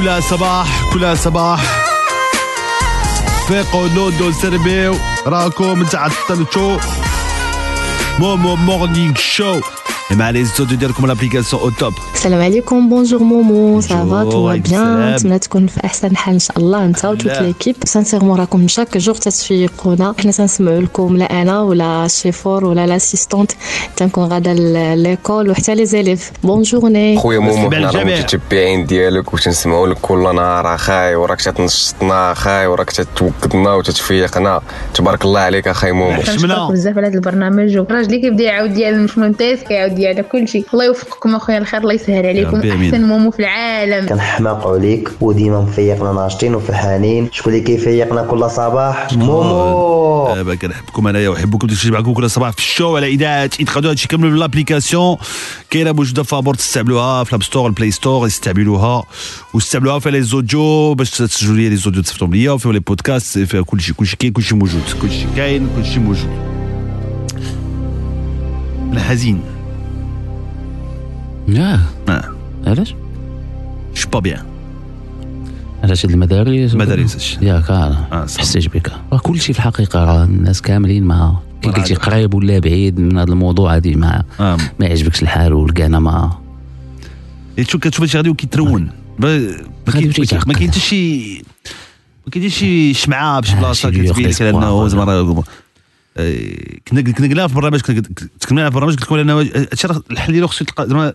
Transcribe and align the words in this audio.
كلها 0.00 0.20
صباح 0.20 0.92
كلها 0.92 1.14
صباح. 1.14 1.60
فيقوا 3.48 3.88
نوضو 3.88 4.32
سربيو. 4.32 4.96
راكم 5.26 5.84
تعطلتوا 5.84 6.78
مومو 8.18 8.56
morning 8.56 9.14
show. 9.16 9.60
مع 10.16 10.30
les 10.30 10.44
audios 10.44 10.74
ديالكم 10.78 11.06
l'application 11.06 11.62
au 11.62 11.70
top 11.70 11.92
السلام 12.14 12.40
عليكم 12.42 12.88
bonjour 12.88 13.22
مومو 13.22 13.80
ça 13.80 14.02
va 14.02 14.24
Bonjour, 14.24 14.32
tout 14.32 14.48
bien. 14.58 15.14
نتمنى 15.14 15.38
تكون 15.38 15.66
في 15.66 15.84
احسن 15.84 16.16
حال 16.16 16.34
ان 16.34 16.40
شاء 16.40 16.58
الله 16.58 16.84
انت 16.84 17.04
و 17.04 17.07
toute. 17.07 17.26
l'équipe 17.26 17.76
sincèrement 17.84 18.40
راكم 18.40 18.68
chaque 18.68 18.96
jour 18.98 19.14
تتفيقونا 19.14 20.14
حنا 20.20 20.32
تنسمعوا 20.32 20.80
لكم 20.80 21.16
لا 21.16 21.42
أنا 21.42 21.60
ولا 21.60 22.04
الشيفور 22.04 22.64
ولا 22.64 22.86
l'assistante 22.86 23.52
تنكون 23.96 24.24
غادا 24.24 24.54
l'école 24.94 25.50
وحتى 25.50 25.74
les 25.74 25.86
élèves 25.86 26.30
bonne 26.44 26.62
journée 26.62 27.18
خويا 27.18 27.38
مومو 27.38 27.70
حنا 27.70 27.90
راه. 27.90 28.04
متتبعين 28.04 28.86
ديالك 28.86 29.34
وتنسمعوا 29.34 29.86
لك 29.86 29.96
كل 30.02 30.22
نهار 30.22 30.74
اخاي 30.74 31.14
وراك 31.14 31.40
تتنشطنا 31.42 32.32
اخاي 32.32 32.66
وراك 32.66 32.90
تتوكدنا 32.90 33.74
وتتفيقنا 33.74 34.60
تبارك 34.94 35.24
الله 35.24 35.40
عليك 35.40 35.68
اخاي 35.68 35.92
مومو 35.92 36.20
بزاف 36.70 36.96
على 36.98 37.06
هذا 37.06 37.14
البرنامج 37.14 37.76
والراجل 37.78 38.06
اللي 38.06 38.20
كيبدا 38.20 38.44
يعاود 38.44 38.74
ديال 38.74 39.02
مش 39.04 39.18
مونتيز 40.00 40.16
كيعاود 40.16 40.16
ديال 40.16 40.28
كلشي 40.28 40.64
الله 40.74 40.84
يوفقكم 40.84 41.34
أخويا 41.34 41.58
الخير 41.58 41.80
الله 41.80 41.94
يسهل 41.94 42.26
عليكم. 42.26 42.56
أحسن 42.56 43.04
مومو 43.04 43.30
في 43.30 43.40
العالم. 43.40 44.06
كنحماقوا 44.06 44.78
عليك 44.78 45.10
وديما 45.20 45.60
مفيقنا 45.60 46.12
ناشطين 46.12 46.54
وفرحانين. 46.54 47.28
شكون 47.32 47.52
اللي 47.52 47.64
كيفيقنا 47.64 48.22
كل 48.22 48.50
صباح؟ 48.50 49.12
مومو. 49.12 50.34
دابا 50.34 50.54
كنحبكم 50.54 51.08
أنايا 51.08 51.28
وحبكم 51.28 51.66
تمشي 51.66 51.90
معكم 51.90 52.12
كل 52.12 52.30
صباح 52.30 52.50
في 52.52 52.58
ال 52.58 52.66
show 52.66 52.96
على 52.96 53.06
إذاعة 53.06 53.50
ادخلوا 53.60 53.90
هادشي 53.90 54.08
كامل 54.08 54.30
في 54.30 54.36
l'application 54.36 55.16
كاينة 55.70 55.92
موجوده 55.92 56.22
في 56.22 56.34
لابور 56.34 56.54
تستعملوها 56.54 57.24
في 57.24 57.30
ال 57.30 57.33
App 57.33 57.42
Store 57.42 57.66
ال 57.66 57.71
Play 57.71 57.90
Store 57.90 58.26
يستعملوها 58.26 59.04
واستعملوها 59.54 59.98
في 59.98 60.10
les 60.10 60.22
audios 60.22 60.94
باش 60.94 61.10
تسجلوا 61.10 61.56
les 61.56 61.68
les 61.68 61.76
audios 61.76 62.02
تصيفطهم 62.02 62.34
ليا 62.34 62.52
وفيها 62.52 62.72
les 62.72 62.80
podcasts 62.80 63.38
فيها 63.38 63.62
كلشي 63.62 63.92
كلشي 63.92 64.16
كاين 64.16 64.32
كلشي 64.32 64.54
موجود. 64.54 64.82
كلشي 65.02 65.26
كاين 65.36 65.68
كلشي 65.76 65.98
موجود. 65.98 66.50
أنا 68.92 69.00
حزين 69.00 69.40
آه 71.58 71.80
آه 72.08 72.24
علاش؟ 72.66 72.94
je 73.96 74.08
vais 74.12 74.18
pas 74.18 74.28
bien 74.28 74.42
علاش 75.84 76.04
هاد 76.06 76.12
المدارس 76.12 76.72
المدارس 76.72 77.12
هادشي. 77.12 77.38
ياك 77.46 77.70
آه، 77.70 78.06
آه. 78.12 78.22
حسيت 78.38 78.68
بك 78.76 78.92
راه 79.12 79.18
كلشي 79.18 79.52
في 79.52 79.58
الحقيقة 79.58 80.04
راه 80.04 80.24
الناس 80.24 80.62
كاملين 80.62 81.04
مع 81.04 81.36
كي 81.62 81.70
قلتي. 81.70 81.94
قريب 81.94 82.34
ولا 82.34 82.58
بعيد 82.58 83.00
من 83.00 83.18
هذا 83.18 83.30
الموضوع 83.32 83.76
هذه 83.76 83.94
ما 83.96 84.22
آه. 84.40 84.56
ما 84.80 84.86
يعجبكش 84.86 85.22
الحال 85.22 85.52
ولقانا 85.52 85.98
ما 85.98 86.38
تشوف 87.56 87.80
كتشوف 87.80 88.00
هادشي 88.02 88.16
غادي 88.16 88.28
وكيترون 88.30 88.90
ب- 89.18 89.24
ما 89.86 89.92
كاين-. 89.92 90.12
ما 90.46 90.54
حتى 90.54 90.80
شي 90.80 91.38
ما 92.26 92.30
كاين 92.32 92.48
شي 92.48 92.94
شمعه 92.94 93.40
بشي 93.40 93.52
آه، 93.52 93.60
بلاصه 93.60 93.90
كتبين 93.90 94.28
لك 94.28 94.42
انه 94.42 94.88
زعما 94.88 95.12
آه، 95.12 95.44
كنا 96.88 97.00
كنا 97.00 97.28
قلنا 97.28 97.46
في 97.46 97.52
البرنامج 97.54 97.80
كنا 97.80 98.00
تكلمنا 98.40 98.70
في 98.70 98.76
البرنامج 98.76 98.92
قلت 98.92 99.02
لكم 99.02 99.28
هادشي 99.30 99.86
راه 99.86 100.02
الحل 100.10 100.32
ديالو 100.32 100.46
خصو 100.46 100.64
يتلقى 100.64 101.14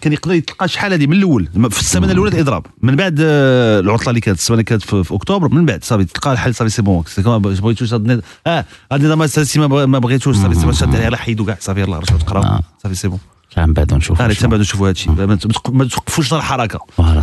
كان 0.00 0.12
يقدر 0.12 0.34
يتلقى 0.34 0.68
شحال 0.68 0.92
هذه 0.92 1.06
من 1.06 1.16
الأول 1.16 1.48
في 1.70 1.80
السمانة 1.80 2.12
الأولى 2.12 2.30
الإضراب. 2.34 2.66
من 2.82 2.96
بعد 2.96 3.18
آه، 3.20 3.80
العطلة 3.80 4.08
اللي 4.08 4.20
كانت 4.20 4.38
السمانة 4.38 4.60
اللي 4.60 4.64
كانت 4.64 4.82
في, 4.82 5.04
في 5.04 5.14
أكتوبر 5.14 5.48
من 5.48 5.66
بعد 5.66 5.84
صافي 5.84 6.04
تلقى 6.04 6.32
الحل 6.32 6.54
صافي 6.54 6.70
سي 6.70 6.82
بون. 6.82 7.04
بغيتوش 7.38 7.92
هاد 7.94 8.00
النظام- 8.00 8.22
آه 8.46 8.64
هاد 8.92 9.04
النظام 9.04 9.22
ما 9.60 9.66
بغ- 9.66 9.86
ما 9.86 9.98
بغيتوش 9.98 10.36
صافي 10.36 10.54
سي 10.54 10.72
شاد 10.72 10.96
عليه 10.96 11.16
حيدو 11.16 11.44
كاع 11.44 11.56
صافي 11.60 11.80
يلاه 11.80 11.98
رجعوا 11.98 12.18
تقراو 12.20 12.42
آه. 12.42 12.60
صافي 12.82 12.94
c'est 12.94 13.08
bon. 13.08 13.18
من 13.56 13.72
بعد 13.72 13.94
نشوف 13.94 14.22
آه 14.22 14.32
تبعدوا 14.32 14.64
شوفوا 14.64 14.88
هادشي. 14.88 15.10
ما 15.10 15.36
تق- 15.36 15.70
ما 15.70 15.84
توقفوش 15.84 16.32
الحركة. 16.34 16.80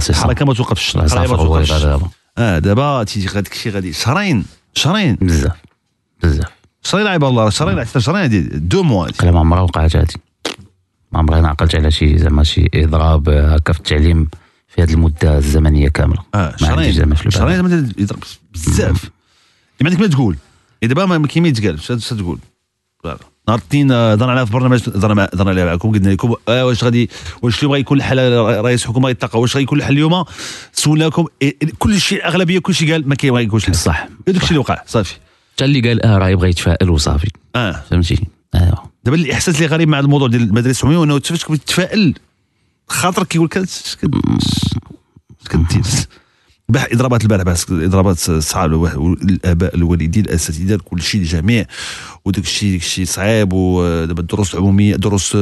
الحركة 0.10 0.46
ما 0.46 0.54
توقفش 0.54 0.96
القرايه 0.96 1.28
ما 1.30 1.38
توقفش. 1.38 1.72
آه 2.38 2.60
دابا 2.60 3.02
الشيء 3.02 3.72
غادي 3.72 3.94
شهرين 3.94 4.46
شهرين 4.74 5.16
بزاف 5.22 5.52
بزاف. 6.24 6.59
شهرين 6.84 7.08
عيب 7.08 7.24
الله 7.24 7.50
حتى 7.50 8.00
شهرين 8.00 8.22
هادي 8.22 8.42
deux 8.42 8.84
mois 8.84 9.08
قال 9.08 9.34
ما 9.34 9.40
عمرها 9.40 9.62
وقعت 9.62 9.96
هادي 9.96 10.14
ما 11.12 11.20
عمري 11.20 11.40
أنا 11.40 11.48
عقلت 11.48 11.76
على 11.76 11.92
شي 11.92 12.18
زعما 12.18 12.44
شي 12.44 12.70
إضراب 12.74 13.30
آه، 13.30 13.56
هكا 13.56 13.74
في 13.74 13.80
التعليم 13.80 14.30
في 14.68 14.84
هذه 14.84 14.94
المدة 14.94 15.38
الزمنية 15.38 15.90
كاملة. 15.90 16.24
آه 16.36 16.56
عنديش 16.62 16.96
زعما 16.96 17.16
في 17.16 17.32
شهرين 17.32 17.92
يضرب 17.98 18.24
بزاف. 18.54 19.04
ما 19.82 19.90
عندك 19.90 20.02
ما 20.02 20.08
تقول. 20.08 20.38
إيه 20.84 20.90
دابا 20.90 21.06
ما 21.06 21.28
كاين 21.28 21.44
ما 21.44 21.50
يتقال 21.50 21.76
اش 21.76 22.10
تقول. 22.10 22.40
نهار 23.48 23.60
الاثنين 23.60 23.92
آه، 23.92 24.14
هضرنا 24.14 24.32
عليها 24.32 24.46
في 24.46 24.52
برنامج 24.52 24.90
هضرنا 24.90 25.30
عليها 25.38 25.66
معكم 25.66 25.92
قلنا 25.92 26.10
لكم 26.10 26.36
آه 26.50 26.66
واش 26.66 26.84
غادي 26.84 27.10
واش 27.42 27.58
اليوم 27.60 27.74
غيكون 27.74 27.98
الحل 27.98 28.18
رئيس 28.38 28.84
الحكومة 28.84 29.10
يتلقى 29.10 29.40
واش 29.40 29.58
غيكون 29.58 29.80
الحل 29.80 29.94
اليوم؟ 29.94 30.24
سولناكم 30.74 31.26
إيه، 31.42 31.58
كل 31.80 32.02
شيء 32.02 32.18
الاغلبيه 32.18 32.60
كل 32.60 32.76
شيء 32.76 32.92
قال 32.92 33.10
ما 33.10 33.16
كاين 33.16 33.34
ما 33.34 33.40
غيكونش 33.40 33.64
الحل 33.64 33.80
صح. 33.80 34.08
داك 34.28 34.36
الشيء 34.36 34.50
اللي 34.50 34.60
وقع 34.60 34.82
صافي. 34.88 35.16
حتى 35.60 35.66
اللي 35.66 35.82
قال 35.82 36.06
آه 36.06 36.18
راه 36.18 36.30
يبغى 36.30 36.50
يتفائل 36.50 36.90
وصافي. 36.90 37.28
آه. 37.56 37.84
فهمتي؟ 37.90 38.28
ايوا 38.56 38.76
دابا 39.04 39.18
الإحساس 39.18 39.56
اللي 39.56 39.68
غريب 39.68 39.90
مع 39.90 40.00
الموضوع 40.00 40.28
ديال 40.28 40.42
المدارس 40.42 40.84
العمومية 40.84 41.04
إنه 41.04 41.20
فاش 41.20 41.46
كتفائل 41.46 42.14
خاطرك 42.88 43.28
كيقول 43.28 43.50
لك 43.56 43.68
كدير 45.50 45.84
بح 46.70 46.88
إضرابات 46.92 47.24
البارح 47.24 47.44
بس 47.44 47.72
إضرابات 47.72 48.30
الصحاب 48.30 48.86
الآباء 49.24 49.76
الوالدين 49.76 50.26
الأساتذة 50.26 50.80
كل 50.86 51.02
شيء 51.02 51.22
الجميع. 51.22 51.66
وداك 52.26 52.44
الشيء 52.44 52.72
داك 52.72 52.82
الشيء 52.82 53.06
صعيب. 53.06 53.54
ودابا 53.54 54.22
الدروس 54.22 54.54
العمومية 54.54 54.96
دروس 54.96 55.36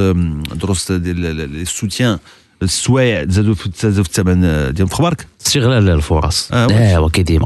دروس 0.54 0.92
ديال 0.92 1.26
السوتيان 1.62 2.20
السوايع 2.64 3.26
زادوا 3.28 3.56
في 3.56 3.86
الثمن 3.86 4.42
ديال 4.74 4.88
في 4.88 4.96
خبارك 4.96 5.28
استغلال 5.48 5.90
الفرص. 5.90 6.52
آه، 6.52 6.66
واش. 6.66 6.76
ايوا 6.76 7.10
كي 7.10 7.24
ديما. 7.24 7.46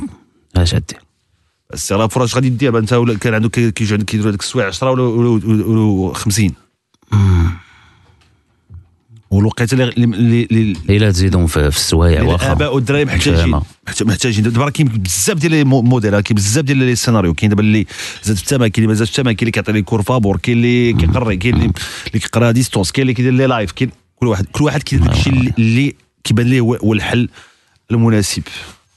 اش 0.56 0.76
غدير 1.72 1.74
السيارة 1.74 2.08
فرص 2.08 2.36
غادي 2.36 2.50
دير 2.50 2.78
انت 2.78 2.94
ولا 2.94 3.18
كان 3.18 3.34
عنده 3.34 3.50
كي- 3.50 3.72
كيجيو 3.72 3.98
عندك 3.98 4.06
كيديروا 4.10 4.30
هذيك 4.32 4.42
السوايع 4.42 4.68
10 4.68 4.92
ولا 4.92 5.02
ولا- 5.04 5.66
ولا 5.66 6.14
50 6.14 6.54
والوقيته 9.32 9.74
اللي 9.76 9.84
اللي 10.06 10.48
اللي 10.52 10.98
إلا 10.98 11.12
تزيدهم 11.12 11.48
في, 11.48 11.68
السوايع 11.68 12.24
واخا. 12.24 12.46
الآباء 12.46 12.76
والدراري 12.76 13.06
محتاجين 13.06 13.62
محتاجين. 14.02 14.44
دابا 14.44 14.64
راه 14.66 14.70
كاين 14.70 14.88
بزاف 14.88 15.38
ديال 15.38 15.52
les 15.52 15.64
mo- 15.64 15.82
modèles 15.82 16.14
راه 16.14 16.22
كاين 16.22 16.36
بزاف 16.36 16.64
ديال 16.66 16.78
les 16.78 16.96
scénarios. 16.96 17.34
كاين 17.34 17.50
دابا 17.50 17.62
اللي 17.62 17.86
زاد 18.24 18.36
في 18.36 18.42
الثمن 18.44 18.68
كاين 18.68 18.74
اللي 18.78 18.88
ما 18.88 18.94
زادش 18.94 19.12
في 19.12 19.20
الثمن 19.20 19.32
كاين 19.32 19.40
اللي 19.42 19.52
كيعطي 19.52 19.72
les 19.72 19.82
cours 19.82 20.02
فابور 20.02 20.38
كاين 20.38 20.58
اللي 20.58 20.94
كيقري 20.94 21.38
كاين 21.38 21.56
اللي 21.56 21.74
كيقرا 22.14 22.52
distance 22.52 22.92
كاين 22.92 23.02
اللي 23.04 23.14
كيدير 23.14 23.32
les 23.34 23.46
lives 23.48 23.72
كاين 23.72 23.92
كل 24.16 24.28
واحد 24.28 24.46
كل 24.52 24.64
واحد 24.64 24.84
كيدير 24.84 25.06
داك 25.08 25.16
الشيء 25.18 25.54
اللي- 25.58 25.96
كيبان 26.24 26.48
ليه 26.48 26.62
هو 26.62 26.94
الحل 26.94 27.30
المناسب. 27.92 28.44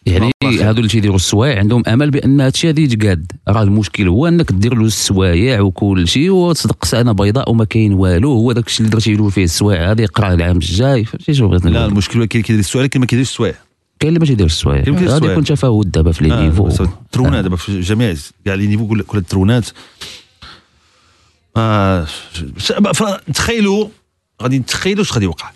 يعني. 0.06 0.32
هادو 0.44 0.78
اللي 0.78 0.88
تيديروا 0.88 1.16
السوايع 1.16 1.58
عندهم 1.58 1.82
امل 1.88 2.10
بان 2.10 2.40
هادشي 2.40 2.66
غادي 2.66 2.82
يتقاد 2.82 3.32
راه 3.48 3.62
المشكل 3.62 4.08
هو 4.08 4.28
انك 4.28 4.52
دير 4.52 4.74
له 4.74 4.84
السوايع 4.84 5.60
وكل 5.60 6.08
شيء 6.08 6.30
وتصدق 6.30 6.84
سنه 6.84 7.12
بيضاء 7.12 7.50
وما 7.50 7.64
كاين 7.64 7.92
والو 7.92 8.32
هو 8.32 8.52
داك 8.52 8.66
الشيء 8.66 8.86
اللي 8.86 8.90
درتي 8.96 9.14
له 9.14 9.28
فيه 9.28 9.44
السوايع 9.44 9.90
هذا 9.90 10.02
يقرا 10.02 10.34
العام 10.34 10.56
الجاي 10.56 11.04
فهمتي 11.04 11.34
شنو 11.34 11.48
بغيت 11.48 11.64
لا 11.64 11.86
المشكل 11.86 12.20
هو 12.20 12.26
كاين 12.26 12.30
اللي 12.32 12.42
كيدير 12.42 12.60
السوايع 12.60 12.86
كاين 12.86 13.00
ما 13.00 13.06
كيديرش 13.06 13.28
السوايع 13.28 13.54
كاين 14.00 14.08
اللي 14.08 14.20
ما 14.20 14.26
تيديرش 14.26 14.52
السوايع 14.52 14.78
غادي 14.78 14.90
السوايع. 14.90 15.32
يكون 15.32 15.44
تفاوت 15.44 15.86
دابا 15.86 16.12
في 16.12 16.24
les 16.24 16.34
آه، 16.34 16.42
niveaux 16.42 16.68
الترونات 16.84 17.44
دابا 17.44 17.56
في 17.56 17.80
جميع 17.80 18.14
كاع 18.44 18.54
les 18.54 18.66
niveaux 18.66 18.86
كل 18.88 19.02
كل 19.02 19.18
الترونات 19.18 19.68
آه 21.56 22.06
تخيلوا 23.34 23.88
غادي 24.42 24.58
نتخيلوا 24.58 25.02
اش 25.02 25.12
غادي 25.12 25.24
يوقع 25.24 25.50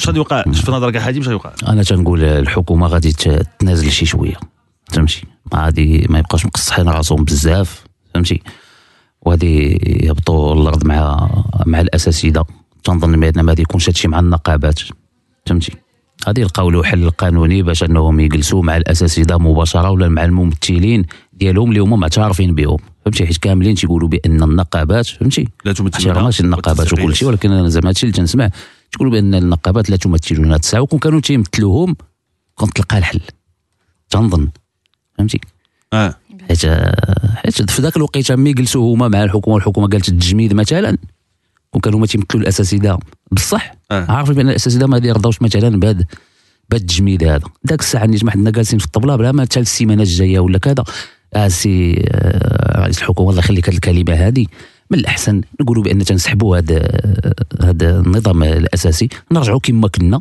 اش 0.00 0.06
غادي 0.06 0.18
يوقع؟ 0.18 0.42
في 0.42 0.72
نظرك 0.72 0.94
يا 0.94 1.00
حاتم 1.00 1.18
اش 1.20 1.24
غادي 1.24 1.32
يوقع. 1.32 1.52
أنا 1.68 1.82
تنقول 1.82 2.24
الحكومة 2.24 2.86
غادي 2.86 3.12
تنازل 3.58 3.90
شي 3.92 4.06
شوية 4.06 4.34
فهمتي؟ 4.92 5.22
ما 5.52 5.64
غادي 5.64 6.06
ما 6.10 6.18
يبقاوش 6.18 6.46
مقصحين 6.46 6.88
راسهم 6.88 7.24
بزاف 7.24 7.84
فهمتي؟ 8.14 8.42
وغادي 9.22 9.78
يهبطوا 10.06 10.54
الأرض 10.54 10.86
مع 10.86 11.30
مع 11.66 11.80
الأساتذة. 11.80 12.44
تنظن 12.84 13.20
بان 13.20 13.40
ما 13.40 13.50
غادي 13.50 13.62
يكونش 13.62 13.88
هادشي 13.88 14.08
مع 14.08 14.18
النقابات 14.18 14.80
فهمتي؟ 15.46 15.72
غادي 16.26 16.40
يلقاو 16.40 16.70
له 16.70 16.82
حل 16.82 17.10
قانوني 17.10 17.62
باش 17.62 17.82
أنهم 17.82 18.20
يجلسوا 18.20 18.62
مع 18.62 18.76
الأساتذة 18.76 19.38
مباشرة 19.38 19.90
ولا 19.90 20.08
مع 20.08 20.24
الممثلين 20.24 21.04
ديالهم 21.32 21.68
اللي 21.68 21.80
هما 21.80 21.96
معترفين 21.96 22.54
بهم 22.54 22.76
فهمتي؟ 23.04 23.26
حيت 23.26 23.36
كاملين 23.36 23.74
تيقولوا 23.74 24.08
بأن 24.08 24.42
النقابات 24.42 25.06
فهمتي؟ 25.06 25.48
لا 25.64 25.72
تمثل 25.72 26.12
ماشي 26.12 26.42
النقابات. 26.42 26.92
وكل 26.92 27.16
شيء 27.16 27.28
ولكن 27.28 27.52
أنا 27.52 27.68
زعما 27.68 27.88
هادشي 27.88 28.06
اللي 28.06 28.16
تنسمع. 28.16 28.50
تقولوا 28.92 29.12
بأن 29.12 29.34
النقابات 29.34 29.90
لا 29.90 29.96
تمثلون 29.96 30.52
هاد 30.52 30.58
الساعة 30.58 30.80
وكون 30.80 30.98
كانوا 30.98 31.20
تيمثلوهم 31.20 31.96
كنت 32.54 32.76
تلقى 32.76 32.98
الحل. 32.98 33.20
تنظن. 34.10 34.48
فهمتي؟ 35.18 35.40
آه. 35.92 36.14
حيت 36.48 36.66
حيت 37.36 37.70
في 37.70 37.82
ذاك 37.82 37.96
الوقيته 37.96 38.36
ملي 38.36 38.52
جلسوا 38.52 38.94
هما 38.94 39.08
مع 39.08 39.24
الحكومة 39.24 39.54
والحكومة 39.54 39.88
قالت 39.88 40.08
التجميد 40.08 40.54
مثلا 40.54 40.98
كون 41.70 41.80
كانوا 41.80 41.98
هما 41.98 42.06
تيمثلوا 42.06 42.42
الاساتذه 42.42 42.98
بصح؟ 43.32 43.72
آه. 43.90 44.10
عارفين 44.10 44.34
بأن 44.34 44.48
الاساتذه 44.48 44.86
ما 44.86 45.00
يرضاوش 45.04 45.42
مثلا 45.42 45.80
بهذا 45.80 46.04
بهذا 46.70 46.82
التجميد 46.82 47.24
هذا. 47.24 47.44
ذاك 47.68 47.80
الساعة 47.80 48.04
اللي 48.04 48.18
ما 48.22 48.30
حنا 48.30 48.50
جالسين 48.50 48.78
في 48.78 48.84
الطبلة 48.84 49.16
بلا 49.16 49.32
ما 49.32 49.42
حتى 49.42 49.60
السيمانة 49.60 50.02
الجاية 50.02 50.38
ولا 50.38 50.58
كذا. 50.58 50.84
آه 51.34 51.48
سي 51.48 52.04
آه 52.08 52.80
رئيس 52.82 52.98
الحكومة 52.98 53.30
الله 53.30 53.40
يخليك 53.40 53.68
هذه 53.68 53.74
الكلمة 53.74 54.14
هذه. 54.14 54.46
من 54.90 54.98
الأحسن 54.98 55.40
نقولوا 55.60 55.82
بأن 55.84 56.04
تنسحبوا 56.04 56.56
هذا 56.58 56.88
هذا 57.62 58.00
النظام 58.00 58.42
الأساسي. 58.42 59.08
نرجعوا 59.32 59.60
كما 59.62 59.88
كنا 59.88 60.20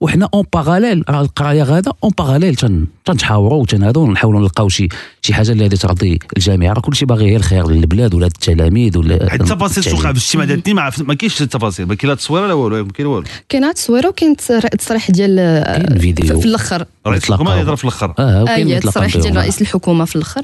وحنا 0.00 0.28
en 0.34 0.44
parallèle 0.52 1.04
راه 1.10 1.20
القراية 1.20 1.62
غادا 1.62 1.92
en 2.04 2.10
parallèle 2.18 2.54
تن 2.56 2.86
تنتحاوروا 3.04 3.62
وتنهضروا 3.62 4.06
ونحاولوا 4.06 4.40
نلقاو 4.40 4.68
شي 4.68 4.88
شي 5.22 5.34
حاجة 5.34 5.52
اللي 5.52 5.62
غادي 5.62 5.76
ترضي 5.76 6.18
الجميع. 6.36 6.72
راه 6.72 6.80
كلشي 6.80 7.06
باغي 7.06 7.24
غير 7.24 7.36
الخير 7.36 7.68
للبلاد 7.70 8.14
ولا 8.14 8.26
التلاميذ 8.26 8.98
ولا 8.98 9.30
حيت 9.30 9.40
التفاصيل 9.40 9.84
توقع 9.84 10.00
في. 10.00 10.10
الاجتماع 10.10 10.44
ديال 10.44 10.54
الاثنين 10.56 10.76
ما 10.76 10.82
عرفت- 10.82 11.02
ما 11.02 11.14
كاينش 11.14 11.42
التفاصيل. 11.42 11.86
ما 11.86 11.94
كاين 11.94 12.08
لا 12.10 12.14
تصويره 12.16 12.46
لا 12.46 12.52
والو؟ 12.52 12.84
ما 12.84 12.92
كاين 12.92 13.06
والو. 13.06 13.26
كاين 13.48 13.64
هاد 13.64 13.70
التصويره 13.70 14.08
وكاين 14.08 14.36
تصر- 14.36 14.64
التصريح 14.74 15.10
ديال 15.10 16.00
فيديو. 16.00 16.40
في 16.40 16.46
الآخر. 16.46 16.84
رئيس 17.06 17.28
الحكومة. 17.30 17.56
يضرب 17.60 17.76
في 17.76 17.84
الآخر. 17.84 18.14
آه 18.18 18.42
وكاين 18.42 18.72
التصريح 18.76 19.12
ديال 19.16 19.32
بهم. 19.32 19.38
رئيس 19.38 19.62
الحكومة 19.62 20.04
في 20.04 20.16
الآخر. 20.16 20.42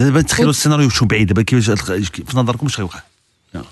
دابا 0.00 0.20
تخيلوا 0.22 0.50
السيناريو 0.50 0.88
شو 0.88 1.04
بعيد 1.06 1.26
دابا 1.26 1.42
كيفاش 1.42 1.80
في 1.80 2.22
نظركم 2.36 2.66
اش 2.66 2.76
غيوقع 2.78 3.00
أنا 3.54 3.64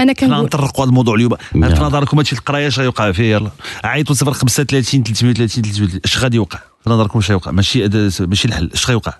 حنا 0.00 0.12
كنقول 0.12 0.44
نطرقوا 0.44 0.84
هذا 0.84 0.88
الموضوع 0.90 1.14
اليوم. 1.14 1.36
في. 1.36 1.58
نظركم 1.58 2.16
هادشي 2.16 2.36
القراية 2.36 2.68
اش 2.68 2.78
غيوقع 2.78 3.12
فيه 3.12 3.24
يلا. 3.32 3.50
عيطوا 3.84 4.14
0 4.14 4.32
35 4.32 5.02
330 5.02 5.62
330 5.64 6.00
اش 6.04 6.18
غادي 6.18 6.36
يوقع؟ 6.36 6.58
في 6.84 6.90
نظركم 6.90 7.18
اش 7.18 7.28
غيوقع؟ 7.28 7.50
ماشي 7.50 7.84
هذا- 7.84 8.26
ماشي 8.26 8.48
الحل. 8.48 8.70
اش 8.74 8.86
غيوقع؟ 8.88 9.14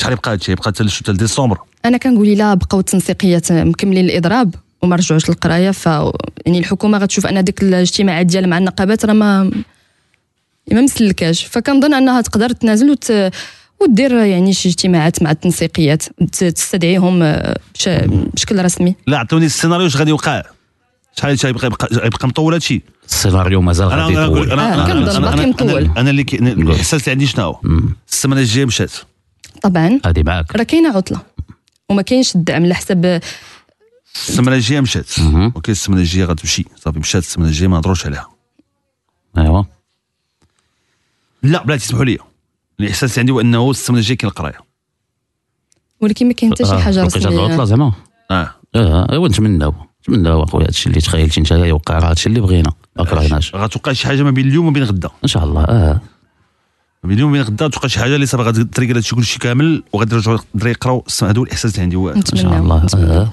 شحال 0.00 0.12
يبقى 0.12 0.32
هادشي؟ 0.32 0.52
يبقى 0.52 0.64
حتى 0.64 0.88
حتى 0.88 1.12
ديسمبر 1.12 1.58
أنا 1.84 1.96
كنقول 1.96 2.28
إلا 2.28 2.54
بقاو 2.54 2.80
التنسيقيات 2.80 3.52
مكملين 3.52 4.04
الإضراب 4.04 4.54
وما 4.82 4.96
رجعوش 4.96 5.28
للقراية 5.28 5.70
ف 5.70 5.86
يعني 5.86 6.58
الحكومة 6.58 6.98
غتشوف 6.98 7.26
أن 7.26 7.44
ديك 7.44 7.62
الاجتماعات 7.62 8.26
ديالها 8.26 8.48
مع 8.48 8.58
النقابات 8.58 9.04
راه 9.04 9.12
ما 9.12 9.44
ما 10.72 10.80
مسلكاش. 10.80 11.44
فكنظن 11.44 11.94
أنها 11.94 12.20
تقدر 12.20 12.50
تنازل 12.50 12.90
وت... 12.90 13.12
ودير 13.80 14.12
يعني 14.12 14.52
شي 14.52 14.68
اجتماعات 14.68 15.22
مع 15.22 15.30
التنسيقيات 15.30 16.02
تستدعيهم 16.32 17.22
آه، 17.22 17.58
بش... 17.74 17.88
بشكل 18.34 18.64
رسمي. 18.64 18.94
لا 19.06 19.18
عطوني 19.18 19.46
السيناريو 19.46 19.86
اش 19.86 19.96
غادي 19.96 20.10
يوقع. 20.10 20.42
شحال 21.16 21.38
شحال 21.38 21.50
يبقى 21.50 21.66
يبقى 21.66 22.06
يبقى 22.06 22.28
مطول 22.28 22.52
هادشي. 22.52 22.82
السيناريو 23.08 23.60
مازال 23.60 23.88
غادي 23.88 24.12
يطول. 24.12 24.52
أنا 24.52 24.62
آه، 24.62 24.74
أنا 24.74 25.16
أنا 25.16 25.32
أنا 25.32 25.46
مطول. 25.46 25.84
أنا 25.84 26.00
أنا 26.00 26.10
اللي 26.10 26.26
الاحساس 26.32 27.00
اللي 27.00 27.10
عندي 27.10 27.26
شنو. 27.26 27.60
السمانه 28.08 28.40
الجاية 28.40 28.64
مشات. 28.64 28.92
طبعا. 29.62 30.00
هذه 30.06 30.22
معاك. 30.22 30.56
راه 30.56 30.62
كاينة 30.62 30.96
عطلة. 30.96 31.20
وما 31.88 32.02
كاينش 32.02 32.34
الدعم 32.34 32.64
على 32.64 32.74
حساب 32.74 33.20
السمانه 34.14 34.56
الجاية 34.56 34.80
مشات. 34.80 35.10
OK 35.56 35.72
السمانه 35.72 36.02
الجاية 36.02 36.24
غتمشي. 36.24 36.64
صافي 36.76 36.98
مشات 36.98 37.22
السمانه 37.22 37.50
الجاية 37.50 37.68
ما 37.68 37.76
نهضروش 37.76 38.06
عليها. 38.06 38.28
ايوا 39.38 39.62
لا 41.42 41.62
بلاتي 41.64 41.84
اسمحوا 41.84 42.04
لي. 42.04 42.18
الإحساس 42.80 43.10
اللي 43.10 43.20
عندي 43.20 43.32
هو 43.32 43.40
أنه 43.40 43.70
السمانه 43.70 44.00
الجايه 44.00 44.18
كاين 44.18 44.30
القرايه 44.30 44.58
ولكن 46.00 46.26
ما 46.26 46.32
كاين 46.32 46.52
حتى 46.52 46.64
شي 46.64 46.78
حاجة 46.78 47.04
وقيت 47.04 47.26
هاد 47.26 47.32
العطله 47.32 47.52
رسميه 47.52 47.64
زعما. 47.64 47.92
آه. 48.30 48.50
آه 48.74 49.12
ايوا 49.12 49.28
نتمناو 49.28 49.74
نتمناو 50.02 50.44
أخويا 50.44 50.66
هادشي 50.66 50.88
اللي 50.88 51.00
تخيلتي 51.00 51.40
انت 51.40 51.50
يوقع 51.50 51.98
راه 51.98 52.10
هادشي 52.10 52.28
اللي 52.28 52.40
بغينا. 52.40 52.72
ما 52.96 53.04
كرهناش 53.04 53.54
غتوقع 53.54 53.92
شي 53.92 54.06
حاجة 54.06 54.22
ما 54.22 54.30
بين 54.30 54.48
اليوم 54.48 54.66
وما 54.66 54.74
بين 54.74 54.82
غدا. 54.82 55.10
إن 55.24 55.28
شاء 55.28 55.44
الله 55.44 55.64
آه. 55.64 56.00
ما 57.04 57.08
بين 57.08 57.12
اليوم 57.12 57.30
وما 57.30 57.38
بين 57.38 57.46
غدا 57.46 57.68
توقع 57.68 57.88
شي 57.88 58.00
حاجة 58.00 58.14
اللي 58.14 58.26
صافي 58.26 58.42
غتريقل 58.42 58.94
هادشي 58.94 59.16
كلشي 59.16 59.38
كامل 59.38 59.82
وغادي 59.92 60.14
يرجعوا 60.14 60.38
الدراري 60.54 60.70
يقرأو 60.70 61.04
هادو 61.22 61.44
الإحساس 61.44 61.72
اللي 61.72 61.82
عندي 61.82 61.96
هو. 61.96 62.10
إن 62.10 62.22
شاء 62.34 62.58
الله 62.58 62.86
آه. 62.94 63.32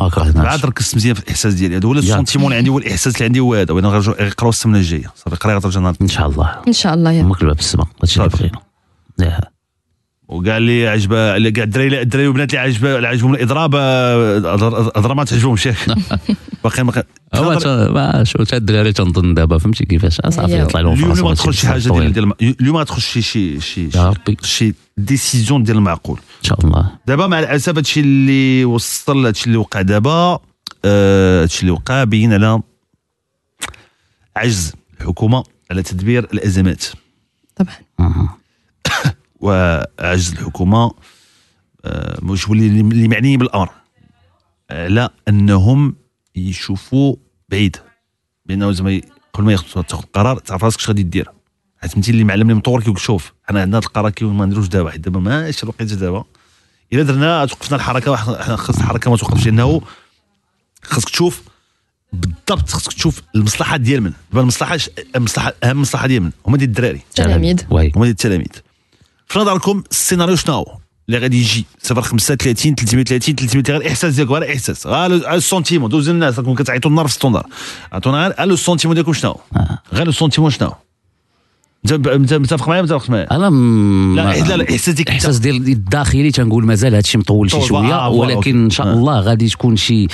ما 0.00 0.08
كرهناش 0.08 0.46
عاد 0.46 0.66
ركزت 0.66 0.96
مزيان 0.96 1.14
في 1.14 1.20
الإحساس 1.20 1.54
ديالي. 1.54 1.76
هذا 1.76 1.86
هو. 1.86 1.92
السونتيمون 1.92 2.46
اللي 2.46 2.56
عندي 2.56 2.70
هو 2.70 2.78
الإحساس 2.78 3.14
اللي 3.14 3.24
عندي 3.24 3.40
هو 3.40 3.54
هذا. 3.54 3.72
وأنا 3.74 3.88
غنرجعوا 3.88 4.22
يقرأو 4.22 4.50
السمانه 4.50 4.78
الجايه 4.78 5.12
صافي 5.16 5.32
القرايه 5.32 5.56
غترجع 5.56 5.80
نهار 5.80 5.96
إن 6.02 6.08
شاء 6.08 6.28
الله. 6.28 6.62
إن 6.68 6.72
شاء 6.72 6.94
الله 6.94 7.12
يا. 7.12 7.22
أمك 7.22 7.42
الباب 7.42 7.58
السما 7.58 7.86
هادشي 8.02 8.20
اللي. 8.20 8.28
بغينا. 8.28 8.58
ياه. 9.20 9.54
وكاع 10.28 10.56
اللي 10.56 10.88
عجبه 10.88 11.36
الدراري 11.36 12.00
الدراري 12.00 12.26
والبنات 12.26 12.50
اللي 12.50 12.60
عجبه 12.60 12.96
اللي 12.96 13.08
عجبهم 13.08 13.34
الإضراب 13.34 13.74
الاضراب 13.74 15.16
ما 15.16 15.24
تعجبهمش 15.24 15.68
باقي 16.64 16.84
ما 16.84 17.04
هو 17.34 18.24
شو 18.24 18.44
الدراري 18.52 18.92
تنظن 18.92 19.34
دابا 19.34 19.58
فهمتي 19.58 19.84
كيفاش 19.84 20.14
صافي 20.14 20.46
أيوا. 20.46 20.64
يطلع 20.64 20.80
لهم 20.80 20.92
اليوم 20.92 21.28
ما 21.28 21.34
تدخل 21.34 21.54
شي 21.54 21.66
حاجة 21.68 21.80
ديال. 21.80 22.12
ديال 22.12 22.32
اليوم 22.60 22.76
ما 22.76 22.84
تدخل 22.84 23.02
شي 23.02 23.22
شي 23.22 23.60
شي 23.60 23.88
يا 23.94 24.10
ربي 24.10 24.36
شي 24.42 24.74
décision 24.96 25.62
ديال 25.62 25.76
المعقول 25.76 26.18
إن 26.18 26.48
شاء 26.48 26.66
الله 26.66 26.90
دابا 27.06 27.26
مع 27.26 27.38
الأسف 27.38 27.76
هادشي 27.76 28.00
اللي 28.00 28.64
وصل 28.64 29.26
هادشي 29.26 29.46
اللي 29.46 29.58
وقع 29.58 29.82
دابا 29.82 30.38
آه، 30.84 31.42
هادشي 31.42 31.60
اللي 31.60 31.70
وقع 31.72 32.04
بين 32.04 32.32
على 32.32 32.60
عجز 34.36 34.72
الحكومة 35.00 35.44
على 35.70 35.82
تدبير 35.82 36.24
الأزمات 36.24 36.84
طبعا. 37.56 38.28
وعجز 39.44 40.32
الحكومة 40.32 40.92
آه، 41.84 42.18
مش 42.22 42.46
اللي 42.48 42.80
اللي 42.80 43.08
معنيين 43.08 43.38
بالأمر. 43.38 43.68
على 44.70 45.08
أنهم 45.28 45.96
يشوفوا 46.36 47.16
بعيد. 47.48 47.76
بانه 48.46 48.72
زعما 48.72 49.00
قبل 49.34 49.44
ما 49.44 49.56
تاخذ 49.82 50.02
قرار 50.14 50.38
تعرف 50.38 50.64
راسك 50.64 50.78
اش 50.80 50.88
غادي 50.88 51.02
دير. 51.02 51.28
حيت 51.78 51.96
انت 51.96 52.08
اللي 52.08 52.24
معلم 52.24 52.42
اللي 52.42 52.54
مطور 52.54 52.80
كيقول 52.82 52.98
شوف 53.00 53.32
حنا 53.44 53.60
عندنا 53.60 53.78
هذا 53.78 53.86
القرار 53.86 54.10
كي 54.10 54.24
ما 54.24 54.46
نديروش 54.46 54.68
دابا 54.68 54.90
حيت 54.90 55.00
دابا 55.00 55.20
ماشي 55.20 55.62
الوقيتة 55.62 55.96
دابا. 55.96 56.24
إلا 56.92 57.02
درنا 57.02 57.46
توقفنا 57.46 57.76
الحركة 57.76 58.10
واحد- 58.10 58.54
خاص 58.54 58.76
الحركة 58.76 59.10
ما 59.10 59.16
توقفش 59.16 59.44
لأنه 59.46 59.80
خاصك 60.82 61.08
تشوف 61.08 61.42
بالضبط 62.12 62.68
خاصك 62.68 62.92
تشوف 62.92 63.22
المصلحة 63.34 63.76
ديال 63.76 64.00
من. 64.02 64.12
دابا 64.30 64.40
المصلحة 64.40 64.78
المصلحه 65.16 65.52
أهم 65.64 65.80
مصلحة 65.80 66.06
ديال 66.06 66.22
من 66.22 66.30
هما 66.46 66.56
ديال 66.56 66.68
الدراري. 66.70 67.00
تلاميذ 67.14 67.56
وي 67.70 67.92
هما 67.96 68.04
ديال 68.04 68.10
التلاميذ. 68.10 68.46
في 69.26 69.38
نظركم 69.38 69.82
السيناريو 69.90 70.36
شنو 70.36 70.54
هو؟ 70.54 70.66
اللي 71.08 71.18
غادي 71.18 71.38
يجي 71.40 71.64
0 71.82 72.02
35 72.02 72.74
330 72.74 73.34
300 73.34 73.62
غير 73.68 73.76
الاحساس 73.76 74.14
ديالكم 74.14 74.34
غير 74.34 74.52
إحساس 74.52 74.86
غير 74.86 75.34
ال 75.34 75.40
sentiment 75.40 75.90
دوز 75.90 76.08
الناس 76.08 76.38
راكم 76.38 76.54
كتعيطوا 76.54 76.90
النار 76.90 77.06
في 77.06 77.12
ال 77.12 77.15
standard. 77.15 77.46
عطونا 77.92 78.22
غير 78.22 78.32
غير 78.38 78.46
le 78.48 78.56
sentiment 78.56 78.94
ديالكم 78.94 79.12
شنو 79.12 79.30
هو؟ 79.30 79.36
غير 79.92 80.06
le 80.06 80.12
sentiment 80.12 80.50
شنو 80.50 80.72
انت 81.90 82.34
متفق 82.34 82.68
معايا 82.68 82.82
متفق 82.82 83.10
معايا 83.10 83.30
أنا 83.36 83.50
م- 83.50 84.16
لا 84.16 84.22
لا 84.22 84.44
لا 84.48 84.54
الاحساس 84.54 84.94
ديالك 84.94 85.08
الاحساس 85.08 85.38
ديال 85.38 85.56
الداخلي 85.56 86.30
تنقول 86.30 86.64
مازال 86.66 86.94
هادشي 86.94 87.18
مطول 87.18 87.50
شي 87.50 87.60
شوية 87.60 87.94
آه، 87.94 88.10
voilà، 88.10 88.34
ولكن. 88.36 88.64
إن 88.64 88.70
شاء 88.70 88.86
آه. 88.86 88.92
الله 88.92 89.20
غادي 89.20 89.48
تكون 89.48 89.76
شي 89.76 90.06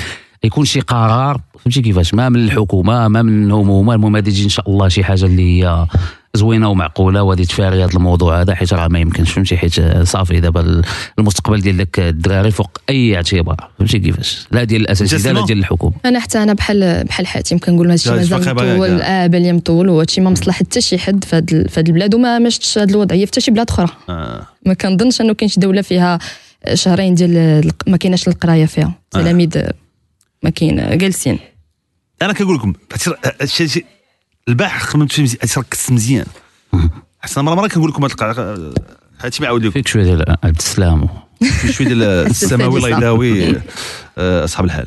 يكون 0.45 0.65
شي 0.65 0.81
قرار. 0.81 1.41
فهمتي 1.65 1.83
كيفاش؟ 1.83 2.15
ما 2.15 2.29
من 2.29 2.45
الحكومة 2.45 3.09
ما 3.09 3.23
منهم 3.23 3.71
هما 3.71 3.95
المهم 3.95 4.15
غادي 4.17 4.31
تجي 4.31 4.45
إن 4.45 4.49
شاء 4.49 4.71
الله 4.71 4.89
شي 4.89 5.05
حاجة 5.05 5.25
اللي 5.25 5.63
هي 5.65 5.87
زوينة 6.35 6.69
ومعقولة 6.69 7.23
وغادي 7.23 7.45
تفاري 7.45 7.85
هذا 7.85 7.93
الموضوع 7.95 8.41
هذا 8.41 8.55
حيت 8.55 8.73
راه 8.73 8.89
ما 8.89 8.99
يمكنش 8.99 9.31
فهمتي؟ 9.33 9.57
حيت 9.57 9.79
آه، 9.79 10.05
صافي 10.05 10.41
دابا 10.41 10.83
المستقبل 11.19 11.61
ديال 11.61 11.77
داك 11.77 11.99
الدراري 11.99 12.51
فوق 12.51 12.79
أي 12.91 13.17
اعتبار 13.17 13.71
فهمتي 13.79 13.99
كيفاش؟ 13.99 14.47
لا 14.51 14.65
ديال 14.65 14.81
الاساتذه 14.81 15.33
لا؟ 15.33 15.45
ديال 15.47 15.59
الحكومة. 15.59 15.93
أنا 16.05 16.21
حتى 16.21 16.43
أنا 16.43 16.53
بحال 16.53 17.05
بحال 17.05 17.27
حاتم 17.27 17.59
كنقول 17.59 17.91
هادشي 17.91 18.11
لا، 18.11 18.17
مازال 18.17 18.41
مطول. 18.41 19.03
آه 19.03 19.27
بالي 19.27 19.53
مطول 19.53 19.89
وهادشي 19.89 20.21
ما 20.21 20.31
مصلح 20.31 20.55
حتى 20.55 20.81
شي 20.81 20.99
حد 20.99 21.25
في 21.25 21.37
هاد 21.77 21.89
البلاد 21.89 22.15
وما 22.15 22.39
ما 22.39 22.49
شفتش 22.49 22.79
هاد 22.79 22.91
الوضعية 22.91 23.25
في 23.25 23.31
حتى 23.33 23.41
شي 23.41 23.51
بلاد 23.51 23.71
أخرى. 23.71 23.89
آه. 24.09 24.47
ما 24.67 24.75
كنظنش 24.75 25.21
أنه 25.21 25.35
كاين 25.35 25.49
شي 25.49 25.61
دولة 25.61 25.83
فيها 25.83 26.19
شهرين 26.75 27.15
ديال 27.15 27.71
ما 27.87 27.97
كايناش 27.97 28.29
القراية 28.29 28.67
فيها. 28.67 28.95
تلاميذ 29.11 29.63
ما 30.43 30.51
كاين 30.51 30.99
جالسين. 30.99 31.39
أنا 32.23 32.33
كنقول 32.33 32.57
لكم 32.57 32.73
الشيء 33.43 33.85
البارح 34.49 34.83
خممت 34.83 35.13
فيه 35.13 35.23
مزيان 35.23 35.59
ركزت 35.59 35.93
مزيان. 35.97 36.27
حسن 37.21 37.41
مرة 37.45 37.55
مرة 37.55 37.69
كنقول 37.69 37.91
لكم 37.91 38.05
هاد 38.05 38.75
هاتي 39.21 39.43
معاود 39.43 39.63
لكم. 39.63 39.71
فيك 39.71 39.89
شوية 39.89 40.05
ديال 40.05 40.25
عبد 40.45 40.57
السلام. 40.59 41.09
في 41.41 41.73
شوية 41.73 41.87
ديال 41.89 42.03
السماوي 42.31 42.77
الله. 42.79 42.89
يلاوي 42.99 43.55
آه، 44.19 44.45
أصحاب 44.45 44.65
الحال. 44.65 44.87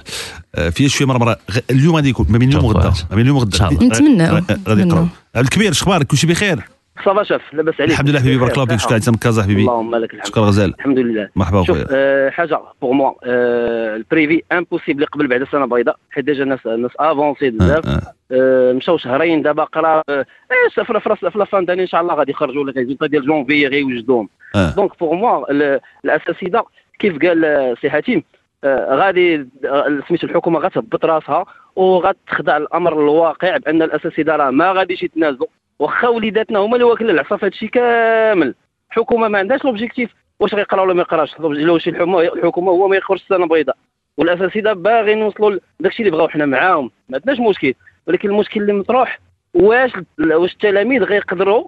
آه، 0.56 0.70
فيها 0.70 0.88
شوية 0.88 1.08
مرة 1.08 1.18
مرة 1.18 1.38
اليوم 1.72 1.96
غادي 1.96 2.10
يكون 2.10 2.26
ما 2.30 2.38
بين 2.38 2.50
اليوم 2.50 2.66
وغدا. 2.66 2.90
ما 2.90 3.16
بين 3.16 3.20
اليوم 3.20 3.38
وغدا. 3.38 3.58
غ- 3.66 4.70
غادي. 4.70 4.82
عبد 4.92 5.10
الكبير 5.36 5.74
شخبارك؟ 5.74 6.08
كلشي 6.08 6.28
بخير؟ 6.28 6.64
ça 7.06 7.15
va 7.15 7.24
شاف 7.24 7.54
لاباس 7.54 7.82
عليك. 7.82 7.92
الحمد 7.92 8.10
لله 8.10 8.20
حبيبي 8.20 8.38
بارك 8.38 8.54
الله 8.54 8.66
فيك. 8.66 8.80
شكرا 8.80 8.94
على 8.94 9.18
كازا 9.22 9.44
حبيبي. 9.44 9.62
اللهم 9.62 9.96
لك 9.96 10.14
الحمد. 10.14 10.28
شكرا 10.28 10.44
غزال. 10.44 10.74
الحمد 10.80 11.00
لله. 11.00 11.30
مرحبا 11.36 11.64
شوف 11.64 11.86
آه 11.92 12.30
حاجة 12.30 12.60
pour 12.82 12.92
moi 12.92 13.12
آه 13.24 13.96
ال 13.96 14.04
privé 14.04 14.44
impossible 14.52 15.06
قبل 15.06 15.28
بعد 15.28 15.44
سنه 15.52 15.66
بيضاء 15.66 15.98
حيت 16.12 16.26
déjà 16.26 16.44
الناس 16.44 16.60
الناس 16.66 16.92
avancé 17.00 17.50
بزاف. 17.50 17.88
آه، 17.88 17.92
آه. 17.92 18.14
آه 18.32 18.74
مشاو 18.74 18.98
شهرين 18.98 19.42
دابا 19.42 19.64
قرا 19.64 20.02
آه 20.10 20.26
إيه، 20.52 20.84
في 20.86 21.00
في 21.00 21.30
في 21.32 21.38
la 21.40 21.50
fin 21.50 21.66
d'année 21.66 21.82
ان 21.82 21.88
شاء 21.88 22.02
الله 22.02 22.14
غادي 22.16 22.32
يخرجوا 22.32 22.64
لك 22.64 22.78
résultat 22.78 23.08
ديال 23.08 23.26
جونفي 23.26 23.68
غيوجدوهم 23.68 24.30
آه. 24.56 24.76
donc 24.76 25.00
pour 25.00 25.14
moi 25.14 25.52
ال- 25.52 25.80
الاساتذه 26.06 26.64
كيف 27.00 27.18
قال 27.18 27.46
آه، 27.46 27.76
سي 27.82 27.90
حاتم 27.90 28.22
آه، 28.64 28.96
غادي 28.96 29.36
آه، 29.66 30.00
سميتو 30.08 30.28
الحكومة 30.28 30.60
غتهبط 30.60 31.06
راسها 31.06 31.46
وغتخضع 31.76 32.58
الأمر 32.58 32.94
الواقع 32.94 33.58
بأن 33.58 33.82
الاساتذه 33.82 34.36
راه 34.36 34.50
ما 34.50 34.72
غاديش 34.72 35.04
يتنازلوا. 35.04 35.48
واخا 35.80 36.08
وليداتنا 36.08 36.60
هما 36.60 36.74
اللي 36.76 36.84
واكلين 36.86 37.10
العصا 37.10 37.38
في 37.38 37.46
هذا 37.46 37.54
الشيء 37.54 37.70
كامل. 37.70 38.56
الحكومة 38.92 39.28
ما 39.28 39.40
عندهاش 39.40 39.66
l'objectif. 39.66 40.10
واش 40.40 40.54
غيقراو 40.54 40.84
ولا 40.86 40.94
ما 40.94 41.02
يقراش؟ 41.02 41.30
لو 41.40 41.78
شي 41.78 41.90
الحكومة 41.90 42.72
هو 42.72 42.88
ما 42.88 42.96
يخرج 42.96 43.20
السنة 43.24 43.48
بيضاء 43.48 43.78
والاساتذه 44.18 44.74
باغيين 44.74 45.18
يوصلوا 45.18 45.60
لداكشي 45.80 46.00
اللي 46.00 46.12
بغاو 46.12 46.28
حنا 46.28 46.46
معاهم. 46.46 46.92
ما 47.10 47.18
عندناش 47.18 47.40
مشكل. 47.50 47.74
ولكن 48.08 48.30
المشكل 48.30 48.62
اللي 48.62 48.74
مطروح 48.74 49.20
واش 49.54 49.92
واش 50.20 50.54
التلاميذ 50.54 51.04
غيقدروا 51.04 51.68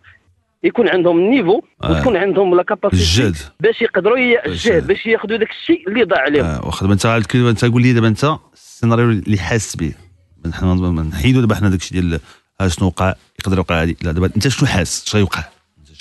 يكون 0.64 0.90
عندهم 0.90 1.18
النيفو 1.20 1.62
آه. 1.84 1.92
وتكون 1.92 2.18
عندهم 2.18 2.56
لا 2.56 2.64
كاباسيتي 2.64 3.04
الجهد. 3.04 3.36
باش 3.60 3.82
يقدروا 3.82 4.18
الجهد. 4.46 4.88
باش 4.88 5.06
ياخذوا 5.06 5.38
داك 5.38 5.50
الشيء 5.50 5.88
اللي 5.90 6.04
ضاع 6.04 6.20
عليهم. 6.22 6.46
آه، 6.46 6.66
واخا 6.66 6.82
دابا 6.82 6.94
انت 6.94 7.28
كي- 7.32 7.50
انت 7.50 7.66
قول 7.66 7.82
لي 7.82 7.94
دابا 7.94 8.08
انت 8.08 8.26
السيناريو 8.54 9.10
اللي 9.10 9.38
حاس 9.38 9.76
به. 9.76 9.94
نحيدوا 11.14 11.42
دابا 11.42 11.56
حنا 11.56 11.70
داكشي 11.70 11.94
ديال 12.02 12.20
ها 12.62 12.68
شنو 12.68 12.88
وقع 12.88 13.14
يقدر 13.48 13.58
يوقع 13.58 13.84
هذه؟ 13.84 13.96
لا 14.02 14.12
دابا 14.12 14.30
انت 14.36 14.48
شنو 14.48 14.68
حاس؟ 14.68 15.06
شنو 15.08 15.20
يوقع 15.22 15.44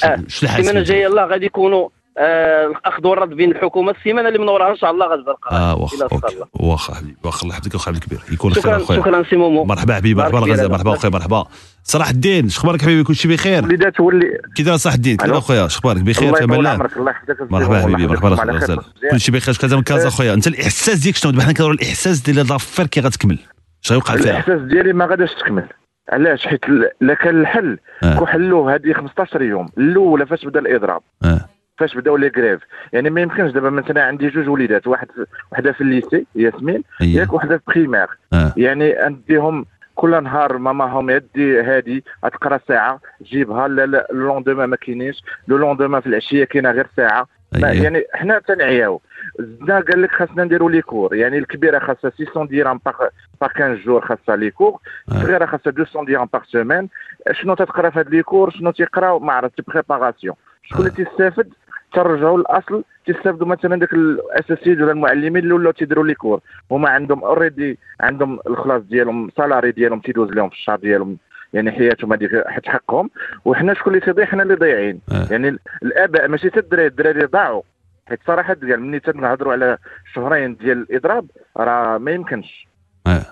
آه. 0.04 0.16
شنو 0.28 0.38
اللي 0.38 0.48
حاس 0.48 0.60
السيمانة؟ 0.60 0.78
الجاية 0.78 1.06
الله 1.06 1.24
غادي 1.26 1.46
يكونوا 1.46 1.88
آه 2.18 2.66
الأخذ 2.66 3.06
والرد 3.06 3.28
بين 3.28 3.50
الحكومة 3.50 3.94
السيمانة 3.98 4.28
اللي 4.28 4.38
من 4.38 4.48
وراها 4.48 4.70
إن 4.70 4.76
شاء 4.76 4.90
الله 4.90 5.14
القرار 5.14 5.60
آه 5.60 5.74
واخا 5.74 5.96
الله. 6.28 6.46
واخا 6.54 6.94
حبيبي 6.94 7.16
واخا 7.24 7.42
الله 7.42 7.54
يحفظك 7.54 7.74
واخا 7.74 7.90
الكبير. 7.90 8.20
يكون 8.32 8.52
خير 8.52 8.62
شكرا 8.62 8.76
أخويا. 8.76 9.00
شكرا 9.00 9.24
سي 9.30 9.36
مومو 9.36 9.64
مرحبا 9.64 9.94
حبيبي 9.94 10.20
مرحبا 10.20 10.40
بارك 10.40 10.52
غزال 10.52 10.64
الله 10.64 10.76
مرحبا. 10.76 10.94
أخويا 10.94 11.12
مرحبا. 11.12 11.46
صلاح 11.84 12.08
الدين 12.08 12.48
شخبارك 12.48 12.82
حبيبي؟ 12.82 13.04
كلشي 13.04 13.28
بخير؟ 13.28 13.64
وليدات 13.64 14.00
هو 14.00 14.10
اللي 14.10 14.26
كي 14.56 14.62
داير 14.62 14.76
صلاح 14.76 14.94
الدين؟ 14.94 15.16
كي 15.16 15.24
ألو. 15.24 15.38
أخويا؟ 15.38 15.68
شخبارك 15.68 16.02
بخير 16.02 16.28
الله 16.28 16.58
الله 16.58 16.74
الله 16.96 17.10
يحفظك. 17.10 17.52
مرحبا 17.52 17.80
حبيبي. 17.80 18.06
مرحبا 18.06 18.36
خير. 18.36 18.56
غزال. 18.56 18.80
كلشي 19.10 19.32
بخير 19.32 19.56
كازا 19.56 19.76
من 19.76 19.82
كازا 19.82 20.08
أخويا؟ 20.08 20.34
أنت 20.34 20.46
الإحساس 20.46 20.98
ديالك 20.98 21.16
شنو؟ 21.16 21.32
دابا 21.32 21.42
حنا 21.42 21.52
كنهضروا 21.52 21.76
على 21.76 21.84
الإحساس 21.84 22.20
ديال 22.20 22.46
l'affaire 22.48 22.86
كي 22.86 23.00
غتكمل. 23.00 23.38
شنو 23.80 23.98
يوقع 23.98 24.16
فيها؟ 24.16 24.30
الإحساس 24.30 24.60
ديالي 24.60 24.92
ما 24.92 25.06
غاداش 25.06 25.30
تكمل. 25.34 25.68
علاش؟ 26.08 26.46
حيت 26.46 26.64
لا 27.00 27.14
كان 27.14 27.40
الحل. 27.40 27.78
آه. 28.02 28.18
كون 28.18 28.26
حلوها 28.26 28.74
هذه 28.74 28.92
15 28.92 29.42
يوم. 29.42 29.68
الاولى 29.78 30.26
فاش 30.26 30.44
بدأ 30.44 30.60
الإضراب. 30.60 31.02
آه. 31.24 31.40
فاش 31.78 31.96
بداو 31.96 32.16
les 32.16 32.30
grèves 32.30 32.60
يعني 32.92 33.10
ما 33.10 33.20
يمكنش 33.20 33.52
دابا 33.52 33.70
مثلا 33.70 34.04
عندي 34.04 34.28
جوج 34.28 34.48
وليدات. 34.48 34.86
واحد 34.86 35.08
وحدة 35.52 35.72
في 35.72 35.80
ال 35.80 35.88
lycée 35.88 36.26
ياسمين 36.34 36.82
أيه. 37.00 37.14
ياك 37.16 37.32
وحدة 37.32 37.56
في 37.58 37.62
primaire 37.66 38.06
آه. 38.32 38.52
يعني 38.56 38.94
نديهم 39.04 39.66
كل 39.94 40.22
نهار 40.22 40.58
ماماهم 40.58 41.10
يدي 41.10 41.60
هادي 41.60 42.04
تقرا 42.22 42.60
ساعة 42.68 43.00
جيبها. 43.22 43.68
لا 43.68 43.86
لا 43.86 44.06
ال 44.10 44.16
lendemain 44.16 44.66
ما 44.66 44.76
كاينينش. 44.76 45.22
le 45.48 45.56
lendemain 45.56 46.00
في 46.00 46.06
العشية 46.06 46.44
كاينة 46.44 46.70
غير 46.70 46.86
ساعة. 46.96 47.26
يعني 47.52 48.04
حنا 48.14 48.38
تنعياو. 48.38 49.00
زدنا 49.38 49.80
قال 49.80 50.02
لك 50.02 50.10
خاصنا 50.12 50.44
نديروا 50.44 50.70
les 50.70 50.82
cours. 50.82 51.14
يعني 51.14 51.38
الكبيرة 51.38 51.78
خاصها 51.78 52.10
600 52.10 52.48
درهم 52.48 52.80
par 52.86 52.94
par 53.40 53.50
15 53.50 53.82
jours 53.84 54.00
خاصها 54.00 54.36
les 54.36 54.50
cours 54.50 54.72
آه. 54.72 55.12
الصغيرة 55.12 55.46
خاصها 55.46 55.72
200 55.78 56.04
درهم 56.04 56.28
par 56.32 56.42
semaine 56.44 56.88
شنو 57.32 57.54
تتقرا 57.54 57.90
في 57.90 57.98
هاد 57.98 58.08
les 58.14 58.22
cours 58.22 58.50
شنو 58.50 58.70
تيقراو 58.70 59.18
ما 59.18 59.32
عرفت 59.32 59.60
préparation 59.70 60.34
شكون 60.62 60.80
اللي 60.86 60.90
تيستافد 61.04 61.52
ترجعوا 61.92 62.38
للأصل. 62.38 62.84
تيستافدوا 63.06 63.46
مثلا 63.46 63.76
داك 63.80 63.92
الاساسيين 63.92 64.82
ولا 64.82 64.92
المعلمين 64.92 65.36
اللي 65.36 65.54
ولاو 65.54 65.72
تيديروا 65.72 66.04
les 66.06 66.14
cours 66.14 66.40
هما 66.70 66.88
عندهم 66.90 67.24
already 67.24 67.78
عندهم 68.00 68.38
الخلاص 68.46 68.82
ديالهم 68.82 69.30
salaire 69.36 69.70
ديالهم 69.72 70.00
تيدوز 70.00 70.30
لهم 70.30 70.48
في 70.48 70.54
الشهر 70.54 70.76
ديالهم. 70.78 71.16
يعني 71.52 71.72
حياتهم 71.72 72.12
هذيك 72.12 72.48
حيت 72.48 72.66
حقهم. 72.68 73.10
وحنا 73.44 73.74
شكون 73.74 73.94
اللي 73.94 74.04
تيضيع 74.04 74.24
حنا 74.24 74.42
اللي 74.42 74.54
ضايعين. 74.54 75.00
آه. 75.12 75.26
يعني 75.30 75.48
ال- 75.48 75.58
الآباء 75.82 76.28
ماشي 76.28 76.50
حتى 76.50 76.60
الدراري. 76.60 76.86
الدراري 76.86 77.24
ضاعوا 77.24 77.62
حيت 78.08 78.20
صراحة 78.26 78.54
قال 78.54 78.80
ملي 78.80 79.00
تنهضروا 79.00 79.52
على 79.52 79.78
شهرين 80.14 80.56
ديال 80.56 80.78
الاضراب 80.78 81.26
راه 81.56 81.98
ما 81.98 82.10
يمكنش. 82.10 82.68
آه. 83.06 83.22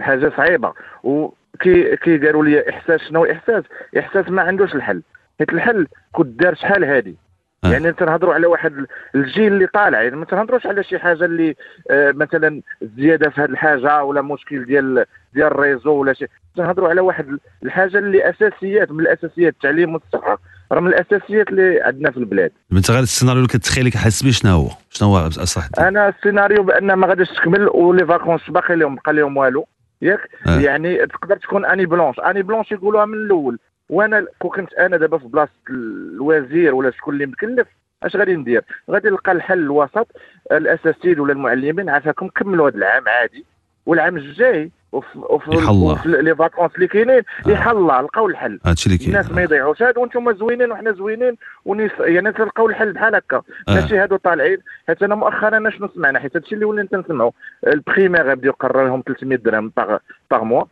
حاجة 0.00 0.32
صعيبة. 0.36 0.72
وكي 1.02 1.96
كي 1.96 2.18
قالوا 2.18 2.44
لي 2.44 2.70
إحساس 2.70 3.00
شنو 3.00 3.24
إحساس؟ 3.24 3.64
إحساس 3.98 4.28
ما 4.28 4.42
عندوش 4.42 4.74
الحل. 4.74 5.02
حيت 5.38 5.52
الحل 5.52 5.86
كنت 6.12 6.40
دار 6.40 6.54
شحال 6.54 6.84
هادي. 6.84 7.16
آه. 7.64 7.72
يعني 7.72 7.92
تنهضروا 7.92 8.34
على 8.34 8.46
واحد 8.46 8.86
الجيل 9.14 9.52
اللي 9.52 9.66
طالع. 9.66 10.02
يعني 10.02 10.16
ما 10.16 10.24
تنهضروش 10.24 10.66
على 10.66 10.84
شي 10.84 10.98
حاجة 10.98 11.24
اللي 11.24 11.56
آه 11.90 12.12
مثلا 12.12 12.60
زيادة 12.82 13.30
في 13.30 13.40
هذه 13.40 13.50
الحاجة 13.50 14.04
ولا 14.04 14.22
مشكل 14.22 14.64
ديال 14.64 15.04
ديال 15.34 15.46
ال 15.46 15.53
réseau 15.53 15.92
ولا 15.92 16.12
شي. 16.12 16.26
تنهضروا 16.56 16.88
على 16.88 17.00
واحد 17.00 17.38
الحاجة 17.62 17.98
اللي 17.98 18.30
أساسيات 18.30 18.90
من 18.90 19.00
الأساسيات 19.00 19.52
التعليم 19.52 19.94
والصحة. 19.94 20.38
راه 20.72 20.80
من 20.80 20.88
الأساسيات 20.88 21.48
اللي 21.48 21.80
عندنا 21.82 22.10
في 22.10 22.16
البلاد. 22.16 22.52
انت 22.72 22.90
غير 22.90 23.02
السيناريو 23.02 23.38
اللي 23.38 23.48
كتخيل 23.48 23.86
لك 23.86 23.96
حاس 23.96 24.22
به 24.22 24.30
شنو 24.30 24.50
هو 24.52 24.68
شنو 24.90 25.08
هو 25.08 25.26
الدين 25.26 25.84
أنا 25.86 26.08
السيناريو 26.08 26.62
بأن 26.62 26.92
ما 26.92 27.06
غاديش 27.06 27.28
تكمل 27.28 27.68
و 27.68 27.77
les 27.77 28.06
vacances 28.06 28.50
باقي 28.50 28.76
لهم 28.76 28.94
بقى 28.94 29.12
لهم 29.12 29.36
والو. 29.36 29.66
ياك؟ 30.02 30.20
آه. 30.46 30.60
يعني 30.60 31.06
تقدر 31.06 31.36
تكون 31.36 31.64
année 31.64 31.86
blanche. 31.86 32.20
année 32.20 32.42
blanche 32.42 32.72
يقولوها 32.72 33.04
من 33.04 33.14
الأول. 33.14 33.58
وأنا 33.88 34.26
كون 34.38 34.50
كنت 34.50 34.72
أنا 34.74 34.96
دابا 34.96 35.18
في 35.18 35.28
بلاصة 35.28 35.50
الوزير 35.70 36.74
ولا 36.74 36.90
شكون 36.90 37.14
اللي 37.14 37.26
مكلف 37.26 37.68
أش 38.02 38.16
غادي 38.16 38.34
ندير؟ 38.36 38.64
غادي 38.90 39.08
نلقى 39.08 39.32
الحل 39.32 39.58
الوسط 39.58 40.08
الاساتذه 40.52 41.20
ولا 41.20 41.32
المعلمين 41.32 41.88
عافاكم 41.88 42.28
كملوا 42.28 42.70
هذا 42.70 42.76
العام 42.76 43.08
عادي. 43.08 43.44
والعام 43.86 44.16
الجاي 44.16 44.70
وفي 44.92 46.00
les 46.04 46.36
vacances 46.36 46.74
اللي 46.74 46.86
كاينين 46.86 47.22
يحلى 47.46 47.80
لقاو 47.80 48.26
الحل. 48.26 48.60
هادشي 48.66 48.86
اللي 48.86 48.98
كاين. 48.98 49.10
الناس 49.10 49.30
ما 49.30 49.42
يضيعوش. 49.42 49.82
هادو 49.82 50.00
وأنتم 50.00 50.32
زوينين 50.32 50.72
وحنا 50.72 50.92
زوينين 50.92 51.36
ونيس 51.64 51.90
يعني 52.00 52.32
تلقاو 52.32 52.68
الحل 52.68 52.92
بحال 52.92 53.14
هكا. 53.14 53.36
آه. 53.36 53.74
ماشي 53.74 53.98
هادو 53.98 54.16
طالعين. 54.16 54.58
حيت 54.86 55.02
أنا 55.02 55.14
مؤخرا 55.14 55.56
أنا 55.56 55.70
شنو 55.70 55.88
سمعنا؟ 55.94 56.18
حيت 56.18 56.36
هادشي 56.36 56.54
اللي 56.54 56.64
ولينا 56.64 56.88
تنسمعوا 56.88 57.30
ال 57.66 57.72
primaire 57.72 58.22
غيبداو 58.22 58.52
يقرر 58.52 58.86
لهم 58.86 59.02
300 59.06 59.38
درهم 59.38 59.72
par 59.76 59.98
par 60.30 60.44
mois 60.44 60.64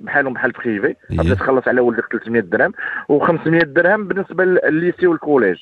بحالهم 0.00 0.32
بحال 0.32 0.50
privé 0.50 0.86
إيه. 0.86 0.96
غادي 1.18 1.34
تخلص 1.34 1.68
على 1.68 1.80
ولدك 1.80 2.12
300 2.12 2.40
درهم. 2.42 2.72
و500 3.12 3.64
درهم 3.64 4.08
بالنسبة 4.08 4.44
لل 4.44 4.62
lycée 4.62 5.06
وال 5.06 5.16
collège. 5.16 5.58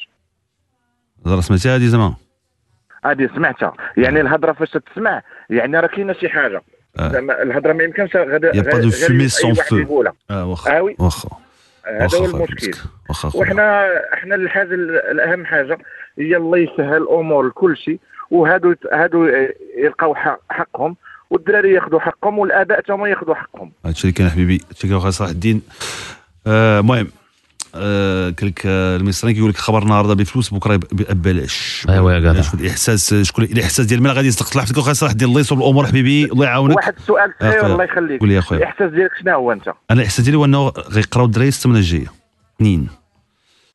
هضره 1.26 1.40
سمعتي 1.40 1.68
هادي 1.68 1.88
زعما 1.88 2.14
هذه 3.04 3.30
سمعتها. 3.34 3.72
يعني 3.96 4.20
الهضرة 4.20 4.52
فاش 4.52 4.70
تسمع 4.70 5.22
يعني 5.50 5.80
راه 5.80 5.86
كاينة 5.86 6.12
شي 6.12 6.28
حاجة. 6.28 6.56
آه. 6.56 6.75
زعما 6.98 7.42
الهضرة 7.42 7.72
ما 7.72 7.84
يمكنش 7.84 8.16
غدا 8.16 8.62
pas 8.62 8.78
de 8.80 8.90
fumée 8.90 9.28
sans 9.28 9.54
feu. 9.54 10.04
آه 10.30 10.46
واخا. 10.46 10.78
آه. 10.78 10.94
واخا. 10.98 11.28
هذا 11.86 12.18
هو 12.18 12.24
المشكل. 12.24 12.72
وحنا 13.34 13.86
إحنا 14.14 14.34
الحاجة 14.34 14.74
الأهم 15.10 15.44
حاجة 15.46 15.78
هي 16.18 16.36
الله 16.36 16.58
يسهل 16.58 16.96
الأمور 17.02 17.46
لكل 17.46 17.76
شيء 17.76 17.98
وهادو 18.30 18.74
هادو 18.92 19.28
يلقاو 19.78 20.14
حق- 20.14 20.40
حقهم 20.50 20.96
والدراري 21.30 21.72
ياخذوا 21.72 22.00
حقهم 22.00 22.38
والآباء 22.38 22.80
تما 22.80 23.08
ياخذوا 23.08 23.34
حقهم. 23.34 23.72
هادشي 23.86 24.02
اللي 24.02 24.12
كاين 24.12 24.30
حبيبي 24.30 24.60
هادشي 24.68 24.86
اللي 24.86 25.00
كاين 25.00 25.10
صلاح 25.10 25.30
الدين. 25.30 25.62
آه، 26.46 26.80
المهم 26.80 27.06
آه، 27.06 27.25
قال 27.76 28.48
لك 28.48 28.62
آه، 28.66 28.96
المصريين 28.96 29.36
كيقول 29.36 29.50
لك 29.50 29.56
خبر 29.56 29.82
النهارده 29.82 30.14
بفلوس 30.14 30.54
بكرة 30.54 30.76
ببلاش 30.92 31.86
أيوا 31.88 32.12
يا 32.12 32.18
جدع. 32.18 32.40
شكون 32.40 32.60
الاحساس 32.60 33.14
شكون 33.14 33.44
الاحساس 33.44 33.86
ديال 33.86 34.02
من 34.02 34.10
غادي 34.10 34.28
يصدق 34.28 34.46
صلاح 34.46 34.66
فيك 34.66 34.78
صلاح 34.78 35.10
الدين 35.10 35.28
الله 35.28 35.40
يصوب 35.40 35.58
الأمور 35.58 35.86
حبيبي 35.86 36.24
الله 36.24 36.44
يعاونك. 36.44 36.76
واحد 36.76 36.94
السؤال 36.98 37.32
صغير 37.40 37.60
خويا. 37.60 37.72
الله 37.72 37.84
يخليك. 37.84 38.20
قول 38.20 38.28
لي 38.28 38.34
يا 38.34 38.40
خويا. 38.40 38.58
الإحساس 38.60 38.90
ديالك 38.90 39.10
شنو 39.22 39.34
هو 39.34 39.52
أنت؟ 39.52 39.68
أنا 39.90 40.00
الإحساس 40.00 40.20
ديالي 40.24 40.38
هو 40.38 40.44
إنه 40.44 40.68
غيقراو 40.68 41.26
الدراري 41.26 41.48
السمانه 41.48 41.78
الجاية. 41.78 42.12
اثنين. 42.56 42.88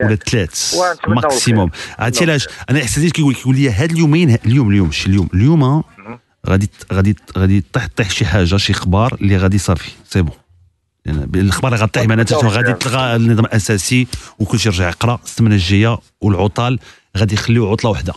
ولا 0.02 0.16
ثلاث. 0.16 0.74
maximum. 1.08 1.70
عرفتي 1.98 2.24
علاش؟ 2.24 2.48
أنا 2.70 2.82
احساسي 2.82 3.10
كيقول 3.10 3.34
كيقول 3.34 3.56
لي 3.56 3.70
هاد 3.70 3.92
اليومين 3.92 4.38
اليوم 4.46 4.70
اليوم 4.70 4.86
ماشي 4.86 5.08
اليوم. 5.08 5.28
اليوم 5.34 5.62
آه، 5.62 5.84
غادي 6.48 6.70
غادي 6.92 7.16
غادي 7.38 7.64
طيح 7.72 7.88
طيح 7.96 8.10
شي 8.10 8.26
حاجة 8.26 8.56
شي 8.56 8.72
إخبار 8.72 9.16
اللي 9.20 9.36
غادي 9.36 9.58
صافي 9.58 9.90
c'est 10.08 10.22
bon 10.22 10.34
يعني 11.06 11.24
الأخبار 11.34 11.72
اللي 11.74 11.84
غطيح 11.84 12.02
معناتها 12.08 12.40
شنو 12.40 12.50
غادي 12.50 12.72
تلغى 12.72 13.16
النظام 13.16 13.44
الأساسي 13.44 14.06
وكل 14.38 14.58
شيء 14.58 14.72
يرجع 14.72 14.88
يقرأ. 14.88 15.18
السمانه 15.24 15.54
الجاية 15.54 15.98
والعطال 16.20 16.78
غادي 17.18 17.34
يخليو 17.34 17.70
عطلة 17.70 17.90
واحدة 17.90 18.12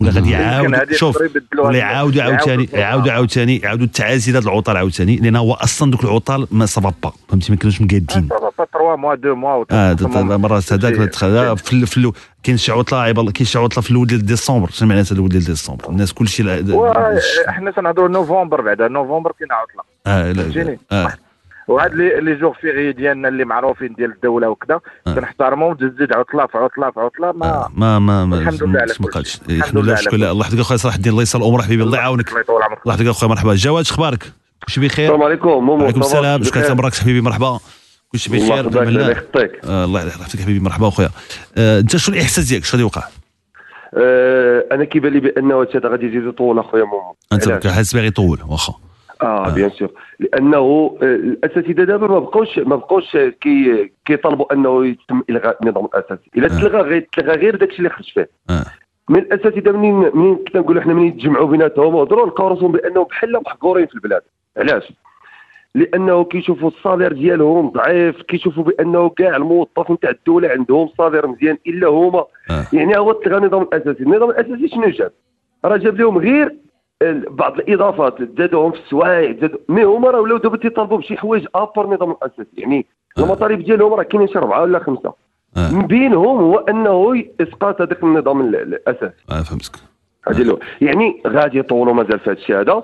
ولا 0.00 0.10
غادي 0.10 0.30
يعاود 0.30 0.92
شوف 0.92 1.18
ولا. 1.58 1.78
يعاودوا 1.78 2.22
عاوتاني 2.22 2.68
يعاودوا 2.72 3.12
عاوتاني 3.12 3.56
يعاودوا 3.58 3.86
التعازي 3.86 4.32
هذا 4.32 4.38
العطال 4.38 4.76
عاوتاني 4.76 5.16
لأن 5.16 5.36
هو 5.36 5.52
أصلا 5.52 5.90
دوك 5.90 6.04
العطال 6.04 6.46
ما 6.50 6.66
سافا 6.66 6.92
با. 7.02 7.12
فهمتي؟ 7.28 7.52
ما 7.52 7.58
كانوش 7.58 7.80
مقادين. 7.80 8.06
3 8.08 8.96
موا 8.96 9.14
2 9.14 9.34
موا 9.34 9.64
آه 9.70 9.96
مرات 10.36 10.72
هذاك 10.72 11.14
في 11.56 12.12
كاين 12.42 12.56
شي 12.58 12.72
عطلة 12.72 12.98
عيب 12.98 13.18
الله 13.18 13.32
كاين 13.32 13.46
شي 13.46 13.58
عطلة 13.58 13.82
في 13.82 13.90
الأول 13.90 14.06
ديال 14.06 14.26
ديسمبر. 14.26 14.70
شنو 14.70 14.88
معناتها 14.88 15.14
الأول 15.14 15.28
ديال 15.28 15.44
ديسمبر؟ 15.44 15.88
الناس 15.88 16.12
كلشي 16.12 16.42
حنا 17.48 17.70
تنهضروا 17.70 18.08
نوفمبر 18.08 18.60
بعدا. 18.60 18.88
نوفمبر 18.88 19.32
كاين 19.38 19.52
عطلة. 19.52 19.82
آه 20.06 20.32
لا- 20.32 20.42
فهمتيني؟ 20.42 20.78
آه. 20.92 21.12
وهاد 21.68 21.94
les 21.94 22.20
les 22.20 22.34
jours 22.34 22.54
fériés 22.60 22.92
ديالنا 22.92 23.28
اللي 23.28 23.44
معروفين 23.44 23.94
ديال 23.94 24.12
الدولة 24.12 24.48
وكذا 24.48 24.80
كنحترمهم 25.04 25.74
تزيد 25.74 26.12
عطله 26.12 26.46
في 26.46 26.58
عطله 26.58 26.90
في 26.90 27.00
عطله 27.00 27.32
ما 27.32 27.68
ما 27.74 27.98
ما 27.98 28.24
ما 28.24 28.38
الحمد 28.38 28.62
لله 28.62 28.80
على 28.80 28.92
ما 29.00 29.06
كل 29.06 29.12
قالش 29.12 29.32
شيء. 29.32 29.56
الحمد 29.56 29.78
لله 29.78 29.94
شكرا 29.94 30.16
لله. 30.16 30.30
الله 30.30 30.44
يحفظك 30.44 30.60
اخويا 30.60 30.78
صلاح 30.78 30.94
الدين 30.94 31.12
الله 31.12 31.22
يسر 31.22 31.38
الأمور 31.38 31.62
حبيبي 31.62 31.82
الله 31.82 31.98
يعاونك. 31.98 32.28
الله 32.28 32.40
يطول 32.40 32.62
عمرك. 32.62 32.78
الله 32.82 32.94
يحفظك 32.94 33.08
اخويا 33.08 33.30
مرحبا. 33.30 33.54
جواد 33.54 33.84
أخبارك 33.84 34.32
كلشي 34.66 34.80
بخير؟ 34.80 35.04
السلام 35.04 35.22
عليكم. 35.22 35.68
وعليكم 35.68 36.00
السلام. 36.00 36.42
شكرا 36.42 36.62
تبارك 36.68 36.94
حبيبي 36.94 37.20
مرحبا. 37.20 37.58
كلشي 38.12 38.36
الله 38.36 38.62
بخير 38.62 38.82
الله. 38.82 39.00
الله 39.02 39.10
يخطيك. 39.10 39.60
آه، 39.64 39.84
الله 39.84 40.06
يحفظك. 40.06 40.40
حبيبي 40.40 40.60
مرحبا 40.60 40.88
أخويا. 40.88 41.10
آه، 41.58 41.80
أنت 41.80 41.96
شنو 41.96 42.16
الإحساس 42.16 42.44
ديالك؟ 42.44 42.64
شنو 42.64 42.72
غادي 42.72 42.82
يوقع؟ 42.82 43.02
آه، 43.94 44.64
أنا 44.72 44.84
كيبان 44.84 45.12
لي 45.12 45.20
بأنه 45.20 45.66
هذا 45.74 45.88
غادي 45.88 46.06
يزيد 46.06 46.26
يطول 46.26 46.58
أخويا 46.58 46.84
مومو 46.84 47.16
أنت؟ 47.32 47.66
حاسس 47.66 47.94
باغي 47.94 48.06
يطول 48.06 48.38
واخا. 48.48 48.74
آه 49.22 49.54
bien 49.54 49.70
sûr. 49.70 49.90
لأنه 50.20 50.96
آه، 51.02 51.04
الأساتذة 51.04 51.84
دابا 51.84 52.06
ما 52.06 52.18
بقوش 52.18 52.58
ما 52.58 52.76
بقوش 52.76 53.16
كي 53.16 53.92
كيطالبوا 54.04 54.52
أنه 54.52 54.86
يتم 54.86 55.22
إلغاء 55.30 55.58
النظام 55.62 55.84
الاساسي 55.84 56.30
إلا 56.36 56.48
تلغى 56.48 56.80
غير 56.80 57.08
تلغى 57.16 57.36
غير 57.36 57.56
داكشي 57.56 57.78
اللي 57.78 57.90
خرج 57.90 58.12
فيه. 58.12 58.28
آه. 58.50 58.64
من 59.08 59.18
الأساتذة 59.18 59.72
منين 59.72 60.10
منين 60.14 60.36
كنا 60.36 60.60
نقولوا 60.60 60.82
حنا 60.82 60.94
منين 60.94 61.08
يتجمعوا 61.08 61.46
بيناتهم؟ 61.46 61.94
وهضروا 61.94 62.26
لقاو 62.26 62.48
راسهم 62.48 62.72
بأنهم 62.72 63.04
بحال 63.04 63.32
محقورين 63.46 63.86
في 63.86 63.94
البلاد. 63.94 64.22
علاش؟ 64.56 64.92
لأنه 65.74 66.24
كيشوفوا 66.24 66.68
الصالير 66.68 67.12
ديالهم 67.12 67.70
ضعيف 67.70 68.22
كيشوفوا 68.22 68.62
بأنه 68.64 69.08
كاع 69.08 69.36
الموظفين 69.36 69.98
تاع 69.98 70.10
الدولة 70.10 70.48
عندهم 70.48 70.88
صالير 70.98 71.26
مزيان 71.26 71.58
إلا 71.66 71.88
هما. 71.88 72.24
يعني 72.72 72.98
هو 72.98 73.12
تلغى 73.12 73.36
النظام 73.36 73.62
الأساسي. 73.62 74.02
النظام 74.02 74.30
الأساسي 74.30 74.68
شنو 74.68 74.88
جاب؟ 74.88 75.12
راه 75.64 75.76
جاب 75.76 76.00
لهم 76.00 76.18
غير 76.18 76.56
بعض 77.30 77.58
الإضافات 77.58 78.14
زادوهم 78.38 78.72
في 78.72 78.78
السوايع 78.78 79.32
زادوا 79.40 79.58
مي 79.68 79.84
هما 79.84 80.10
راه 80.10 80.20
ولاو 80.20 80.36
دابا 80.38 80.56
تيطالبوا 80.56 80.98
بشي 80.98 81.16
حوايج 81.16 81.46
أبر 81.54 81.84
النظام 81.84 82.10
الاساسي 82.10 82.48
يعني 82.56 82.86
المطالب 83.18 83.64
ديالهم 83.64 83.94
راه 83.94 84.02
كاينين 84.02 84.28
شي 84.28 84.38
اربعه 84.38 84.62
ولا 84.62 84.78
خمسة. 84.78 85.14
من 85.72 85.86
بينهم 85.86 86.38
هو 86.38 86.58
أنه 86.58 87.24
اسقاط 87.40 87.80
هذاك 87.80 88.02
النظام 88.02 88.40
ال- 88.40 88.56
الاساسي 88.56 89.14
آه 89.30 89.42
فهمتك. 89.42 89.76
هذه. 90.28 90.58
يعني 90.80 91.22
غادي 91.26 91.58
يطولوا 91.58 91.94
مازال 91.94 92.18
في 92.18 92.30
هذا 92.30 92.38
الشيء 92.38 92.60
هذا. 92.60 92.82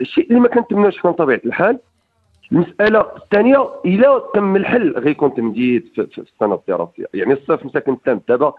الشيء 0.00 0.28
اللي 0.28 0.40
ما 0.40 0.48
كنتمناوش 0.48 0.98
حنا 0.98 1.10
بطبيعة 1.10 1.40
الحال 1.46 1.78
المسألة 2.52 3.00
الثانية 3.16 3.68
إلى 3.84 4.22
تم 4.34 4.56
الحل 4.56 4.98
غيكون 4.98 5.34
تمديد 5.34 5.88
في, 5.94 6.00
السنة 6.20 6.54
الدراسيه 6.54 7.04
يعني 7.14 7.32
الصيف 7.32 7.66
مساكن 7.66 8.02
تام 8.02 8.20
دابا 8.28 8.52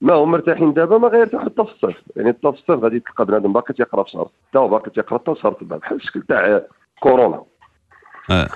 ما 0.00 0.14
هم 0.14 0.30
مرتاحين 0.30 0.72
دابا 0.72 0.98
ما 0.98 1.08
غيرتاحوا 1.08 1.44
حتى 1.44 1.64
في 1.64 1.70
الصيف 1.72 1.96
يعني 2.16 2.28
حتى 2.28 2.40
في 2.52 2.58
الصيف 2.58 2.70
غادي 2.84 3.00
تلقى 3.00 3.24
بنادم 3.26 3.52
باقي 3.52 3.74
تيقرا 3.74 4.02
في 4.02 4.10
شهر 4.10 4.28
6 4.50 4.60
وباقي 4.60 4.90
تيقرا 4.90 5.18
حتى 5.18 5.34
في 5.34 5.40
شهر 5.40 5.56
7 5.60 5.78
بحال 5.78 5.96
الشكل 5.96 6.22
تاع 6.22 6.62
كورونا. 7.00 7.42
آه. 8.30 8.48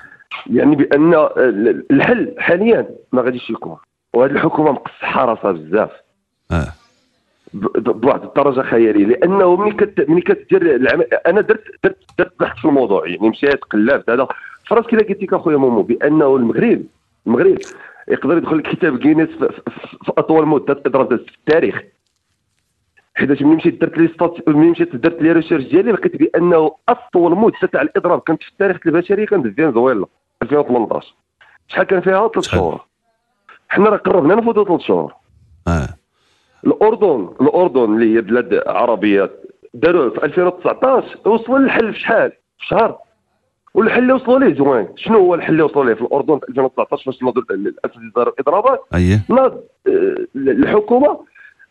يعني 0.50 0.76
بأن 0.76 1.14
ال- 1.14 1.86
الحل 1.90 2.34
حاليا 2.38 2.88
ما 3.12 3.22
غاديش 3.22 3.50
يكون. 3.50 3.76
وهذه 4.14 4.30
الحكومة 4.30 4.72
مقصحة 4.72 5.24
راسها 5.24 5.52
بزاف. 5.52 5.90
آه. 6.50 6.66
ب- 7.54 7.90
بواحد 8.00 8.22
الدرجة 8.22 8.60
خيالية. 8.62 9.06
لأنه 9.06 9.56
ملي 9.56 9.72
كت 9.72 10.08
ملي 10.10 10.20
كدير 10.20 10.74
العمل 10.74 11.04
أنا 11.26 11.40
درت 11.40 11.64
درت 11.84 11.98
درت 12.18 12.32
بحث 12.40 12.58
في 12.58 12.64
الموضوع. 12.64 13.09
يعني 13.09 13.28
مشيت 13.28 13.64
قلبت. 13.64 14.11
هذا 14.11 14.28
فراسك 14.66 14.88
كذا 14.90 15.00
قلت 15.00 15.22
لك 15.22 15.35
أخويا 15.35 15.57
مومو 15.57 15.83
بأنه 15.83 16.37
المغرب 16.37 16.83
المغرب 17.26 17.59
يقدر 18.09 18.37
يدخل 18.37 18.59
لكتاب 18.59 18.99
جينيس 18.99 19.29
في, 19.29 20.12
أطول 20.19 20.47
مدة 20.47 20.83
اضراب 20.87 21.17
في 21.17 21.35
التاريخ. 21.38 21.83
حيت 23.14 23.43
ملي 23.43 23.57
مشيت 23.57 23.81
درت 23.81 23.99
les 23.98 24.09
stats 24.09 24.48
ملي 24.49 24.71
مشيت 24.71 24.97
درت 24.97 25.23
les 25.22 25.33
recherches 25.33 25.64
ديالي 25.64 25.93
لقيت 25.93 26.17
بأنه 26.17 26.77
أطول 26.88 27.37
مدة 27.37 27.69
تاع 27.73 27.83
الاضراب 27.83 28.21
كانت 28.21 28.43
في 28.43 28.49
التاريخ 28.49 28.79
البشري 28.87 29.27
كانت 29.27 29.47
في 29.47 29.53
فنزويلا 29.53 30.07
2018 30.43 31.14
شحال 31.69 31.87
كان 31.87 32.01
فيها؟ 32.01 32.29
ثلاث 32.29 32.45
شهور. 32.49 32.87
حنا 33.69 33.88
راه 33.88 33.97
قربنا 33.97 34.35
نفوتوا 34.35 34.64
ثلاث 34.64 34.81
شهور. 34.81 35.14
آه. 35.69 35.88
الاردن 36.67 37.29
الأردن 37.40 37.85
اللي 37.85 38.17
هي 38.17 38.21
بلاد 38.21 38.62
عربية 38.67 39.31
داروا 39.75 40.11
في 40.11 40.25
2019 40.25 41.29
وصلوا 41.29 41.59
للحل 41.59 41.93
في 41.93 42.01
شحال؟ 42.01 42.33
في 42.59 42.67
شهر. 42.67 42.99
والحل 43.74 44.02
اللي 44.02 44.12
وصلوا 44.12 44.38
ليه 44.38 44.54
زوين. 44.54 44.88
شنو 44.96 45.18
هو 45.18 45.34
الحل 45.34 45.52
اللي 45.52 45.62
وصلوا 45.62 45.84
ليه 45.84 45.94
في 45.94 46.00
الاردن 46.02 46.38
في 46.38 46.48
2019 46.48 47.04
فاش 47.04 47.22
الاساتذه 47.50 48.10
داروا 48.16 48.32
الاضرابات 48.34 48.80
اييه 48.94 49.22
الحكومة 50.37 51.20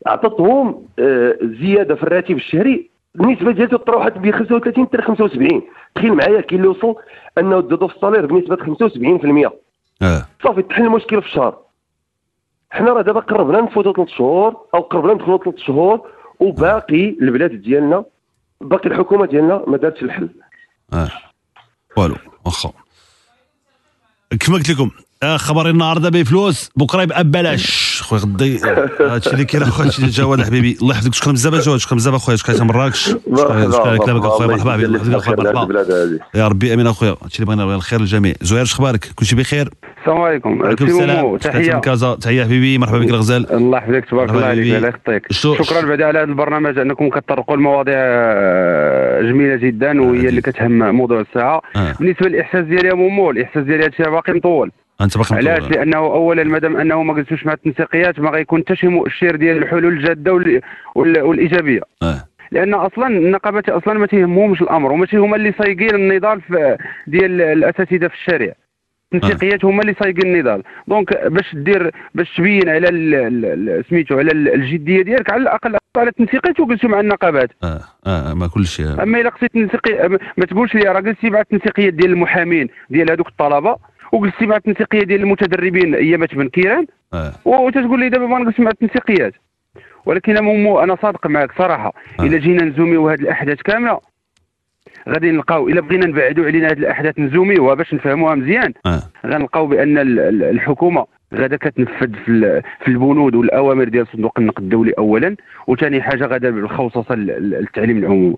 أعطتهم 0.07 0.85
آه، 0.99 1.37
زيادة 1.61 1.95
في 1.95 2.03
الراتب 2.03 2.35
الشهري. 2.35 2.89
النسبة 3.19 3.51
ديالته 3.51 3.77
تراوحت 3.77 4.17
ب 4.17 4.31
35 4.31 4.85
حتى 4.85 5.01
75 5.01 5.61
تخيل 5.95 6.13
معايا 6.13 6.41
كاين 6.41 6.59
اللي 6.61 6.67
وصل 6.71 6.95
أنه 7.37 7.61
زادوا 7.61 7.87
في 7.87 7.95
الصالير 7.95 8.25
بنسبة 8.25 8.55
75% 8.55 9.51
آه. 10.01 10.25
صافي 10.43 10.61
تحل 10.61 10.83
المشكل 10.85 11.21
في 11.21 11.27
الشهر. 11.27 11.57
حنا 12.71 12.93
راه 12.93 13.01
دابا 13.01 13.19
قربنا 13.19 13.61
نفوتوا 13.61 13.93
ثلاث 13.93 14.07
شهور 14.09 14.57
أو 14.75 14.79
قربنا 14.79 15.13
ندخلوا 15.13 15.37
ثلاث 15.37 15.57
شهور 15.57 16.01
وباقي 16.39 17.09
البلاد 17.21 17.61
ديالنا 17.61 18.05
باقي 18.61 18.89
الحكومة 18.89 19.25
ديالنا 19.25 19.63
ما 19.67 19.77
دارتش 19.77 20.03
الحل. 20.03 20.29
آه. 20.93 21.07
والو 21.95 22.15
واخا. 22.45 22.71
كما 24.39 24.56
قلت 24.56 24.69
لكم 24.69 24.91
آه، 25.23 25.38
خبر 25.38 25.69
النهارده 25.69 26.10
بفلوس 26.10 26.69
بكرة 26.75 27.01
يبقى 27.01 27.23
ببلاش. 27.23 28.01
خويا 28.01 28.21
غدي 28.21 28.60
هادشي 28.99 29.29
اللي 29.29 29.45
كاين 29.45 29.63
أخويا 29.63 29.88
هادشي 29.88 29.99
اللي 29.99 30.12
جواد 30.12 30.43
حبيبي. 30.43 30.77
الله 30.82 30.95
يحفظك. 30.95 31.13
شكرا 31.13 31.32
بزاف 31.32 31.53
جواد 31.53 31.79
شكرا 31.79 31.95
بزاف 31.95 32.13
أخويا. 32.13 32.38
شكرا 32.38 32.63
مراكش. 32.63 33.10
شكرا 33.10 33.88
على 33.88 33.97
كلامك 33.97 34.25
أخويا 34.25 34.47
مرحبا 34.47 34.88
مرحبا. 34.88 36.19
يا 36.36 36.47
ربي 36.47 36.73
آمين 36.73 36.88
أخويا. 36.88 37.15
هادشي 37.23 37.43
اللي 37.43 37.56
بغينا 37.56 37.75
الخير 37.75 37.99
للجميع. 37.99 38.36
زهير 38.41 38.65
شخبارك 38.65 39.12
كلشي 39.15 39.36
بخير؟ 39.36 39.69
السلام 40.03 40.21
عليكم. 40.21 40.61
وعليكم 40.61 40.85
السلام. 40.85 41.37
تحية. 41.37 41.73
من 41.73 41.79
كازا. 41.81 42.15
تحية 42.15 42.43
حبيبي 42.43 42.77
مرحبا 42.77 42.99
بك 42.99 43.09
الغزال. 43.09 43.51
الله 43.53 43.77
يحفظك 43.77 44.05
تبارك 44.05 44.29
الله 44.29 44.45
عليك. 44.45 44.75
الله 44.75 44.87
يخطيك. 44.87 45.31
شكرا 45.31 45.81
بعدا 45.87 46.05
على 46.05 46.19
هذا 46.19 46.27
البرنامج 46.27 46.79
انكم 46.79 47.09
كتطرقوا 47.09 47.57
لمواضيع 47.57 47.95
آه، 47.97 49.21
جميلة 49.21 49.55
جدا 49.55 50.01
وهي 50.01 50.29
اللي 50.29 50.41
كتهم 50.41 50.95
موضوع 50.95 51.19
الساعة. 51.21 51.61
آه. 51.75 51.93
بالنسبة 51.99 52.29
للاحساس 52.29 52.65
ديالي 52.65 52.87
يا 52.87 52.93
مومو 52.93 53.31
الإحساس 53.31 53.63
ديالي 53.63 53.89
راه 53.99 54.09
باقي 54.09 54.33
مطول. 54.33 54.71
أنت 55.01 55.17
باقي 55.17 55.35
علاش؟ 55.35 55.59
مطول. 55.63 55.71
لأنه 55.73 55.97
اولا 55.97 56.43
مادام 56.43 56.77
أنه 56.77 57.03
ما 57.03 57.13
جلسوش 57.13 57.45
مع 57.45 57.53
التنسيقيات 57.53 58.19
ما 58.19 58.29
غيكون 58.29 58.61
حتى 58.61 58.75
شي 58.75 58.87
مؤشر 58.87 59.35
ديال 59.35 59.57
الحلول 59.57 59.87
الجادة 59.87 60.33
وال- 60.33 60.61
وال- 60.95 61.21
والإيجابية. 61.21 61.81
آه. 62.03 62.23
لأن 62.51 62.73
أصلا 62.73 63.07
النقابات 63.07 63.69
أصلا 63.69 63.93
ما 63.93 64.07
تيهمهمش 64.07 64.61
الأمر 64.61 64.91
وماشي 64.91 65.17
هما 65.17 65.35
اللي 65.35 65.53
صايقين 65.59 65.95
النضال 65.95 66.41
في 66.41 66.77
ديال 67.07 67.41
الأساتذة 67.41 68.07
في 68.07 68.13
الشارع 68.13 68.53
التنسيقيات 69.13 69.65
هما 69.65 69.82
اللي 69.82 69.95
صايقين 69.99 70.34
النضال. 70.36 70.63
donc 70.88 71.27
باش 71.28 71.56
دير 71.56 71.91
باش 72.15 72.36
تبين 72.38 72.69
على 72.69 72.88
سميتو 73.89 74.17
على 74.19 74.32
ال- 74.32 74.54
الجدية 74.54 75.02
ديالك 75.02 75.30
على 75.32 75.41
الأقل 75.41 75.76
على 75.97 76.10
التنسيقيات 76.10 76.60
وجلسوا 76.60 76.89
مع 76.89 76.99
النقابات. 76.99 77.49
آه 77.63 77.82
آه 78.08 78.34
ما 78.34 78.47
كل 78.47 78.65
شيء 78.65 79.04
أما 79.04 79.21
إلا 79.21 79.30
قصيت 79.30 79.54
تنسيقي 79.54 80.10
ما- 80.38 80.45
تقولش 80.45 80.76
لي 80.76 80.82
راه 80.91 80.99
جلستي 80.99 81.30
مع 81.30 81.39
التنسيقيات 81.41 81.93
ديال 81.93 82.12
المحامين 82.12 82.67
ديال 82.89 83.12
هذوك 83.12 83.28
الطلبة 83.28 83.76
وجلستي 84.12 84.45
مع 84.45 84.56
التنسيقية 84.56 84.99
ديال 85.04 85.21
المتدربين 85.21 85.95
ايامات 85.95 86.36
بن 86.36 86.49
كيران 86.49 86.86
آه. 87.13 87.32
وتتقول 87.45 87.99
لي 87.99 88.10
دابا 88.10 88.26
ما 88.28 88.39
نجلس 88.39 88.60
مع 88.60 88.69
التنسيقيات. 88.71 89.34
ولكن 90.06 90.38
أنا 90.38 90.97
صادق 91.02 91.28
معك 91.28 91.52
صراحة. 91.58 91.93
إلا 92.19 92.38
جينا 92.38 92.63
نزوميو 92.65 93.10
هذه 93.10 93.19
الأحداث 93.19 93.62
كاملة 93.62 93.99
غادي 95.09 95.31
نلقاو 95.31 95.69
إلا 95.69 95.81
بغينا 95.81 96.05
نبعدوا 96.05 96.45
علينا 96.45 96.67
هذه 96.67 96.77
الأحداث 96.79 97.19
نزوميوها 97.19 97.73
باش 97.75 97.93
نفهموها 97.93 98.35
مزيان. 98.35 98.73
آه. 98.85 98.99
غنلقاو 99.25 99.67
بأن 99.67 99.97
ال- 99.97 100.19
ال- 100.19 100.43
الحكومة 100.43 101.05
غادا 101.35 101.57
كتنفذ 101.57 102.13
في 102.25 102.61
في 102.81 102.87
البنود 102.87 103.35
والأوامر 103.35 103.83
ديال 103.83 104.07
صندوق 104.07 104.39
النقد 104.39 104.63
الدولي 104.63 104.91
اولا 104.97 105.35
وثاني 105.67 106.01
حاجة 106.01 106.25
غادا 106.25 106.51
ال- 107.31 107.55
التعليم 107.55 107.97
العمومي. 107.97 108.37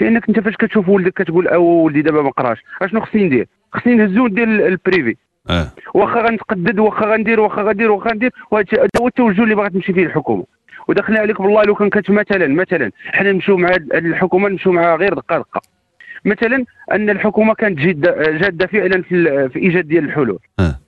لأنك 0.00 0.28
أنت 0.28 0.40
فاش 0.40 0.56
كتشوف 0.56 0.88
ولدك 0.88 1.12
كتقول 1.12 1.48
أو 1.48 1.64
ولدي 1.64 2.02
دابا 2.02 2.22
ما 2.22 2.30
قراش 2.30 2.58
أشنو 2.82 3.00
خصني 3.00 3.24
ندير؟ 3.24 3.46
خصني 3.72 3.94
نهزو 3.94 4.26
ندير 4.26 4.48
ال- 4.48 4.60
البريفي 4.62 5.16
آه. 5.50 5.66
واخا 5.94 6.20
غنتقدد 6.22 6.78
واخا 6.78 7.06
غندير 7.06 7.40
واخا 7.40 7.62
غندير 7.62 7.90
واخا 7.90 8.10
غندير 8.10 8.30
وهذا 8.50 8.66
هو 9.00 9.06
التوجه 9.06 9.42
اللي 9.42 9.54
باغا 9.54 9.68
تمشي 9.68 9.92
فيه 9.92 10.06
الحكومة. 10.06 10.44
ودخلنا 10.88 11.20
عليك 11.20 11.42
بالله 11.42 11.62
لو 11.62 11.74
كان 11.74 11.88
كانت 11.90 12.10
مثلا 12.10 12.46
مثلا 12.48 12.90
حنا 13.06 13.32
نمشيو 13.32 13.56
مع 13.56 13.68
الحكومة 13.94 14.48
نمشيو 14.48 14.72
معها 14.72 14.96
غير 14.96 15.14
دقه 15.14 15.38
دقه 15.38 15.60
مثلا 16.24 16.64
أن 16.92 17.10
الحكومة 17.10 17.54
كانت 17.54 17.78
جاده 17.78 18.30
جادة 18.38 18.66
فعلا 18.66 19.02
في, 19.02 19.48
في 19.48 19.58
إيجاد 19.58 19.88
ديال 19.88 20.04
الحلول. 20.04 20.38
آه. 20.58 20.78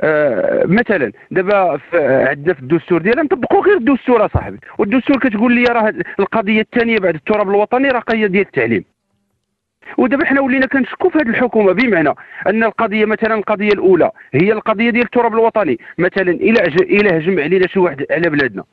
آه، 0.00 0.64
مثلا 0.66 1.12
دابا 1.30 1.80
عندنا 2.28 2.54
في 2.54 2.60
الدستور 2.60 3.02
ديالنا 3.02 3.22
نطبقوا 3.22 3.64
غير 3.64 3.76
الدستور 3.76 4.26
اصاحبي 4.26 4.58
والدستور 4.78 5.18
كتقول 5.18 5.52
لي 5.52 5.64
راه 5.64 5.94
القضية 6.20 6.60
الثانية 6.60 6.98
بعد 6.98 7.14
التراب 7.14 7.48
الوطني 7.48 7.88
راه 7.88 8.00
قضية 8.00 8.26
ديال 8.26 8.46
التعليم. 8.46 8.84
ودابا 9.98 10.24
حنا 10.24 10.40
ولينا 10.40 10.66
كنشكوا 10.66 11.10
في 11.10 11.18
هذه 11.18 11.28
الحكومة 11.28 11.72
بمعنى 11.72 12.14
أن 12.46 12.64
القضية 12.64 13.04
مثلا 13.04 13.34
القضية 13.34 13.68
الأولى 13.68 14.10
هي 14.34 14.52
القضية 14.52 14.90
ديال 14.90 15.04
التراب 15.04 15.34
الوطني. 15.34 15.78
مثلا 15.98 16.30
إلى 16.30 16.60
إلى 16.80 17.18
هجم 17.18 17.40
علينا 17.40 17.66
شي 17.66 17.78
واحد 17.78 18.06
على 18.10 18.30
بلادنا. 18.30 18.64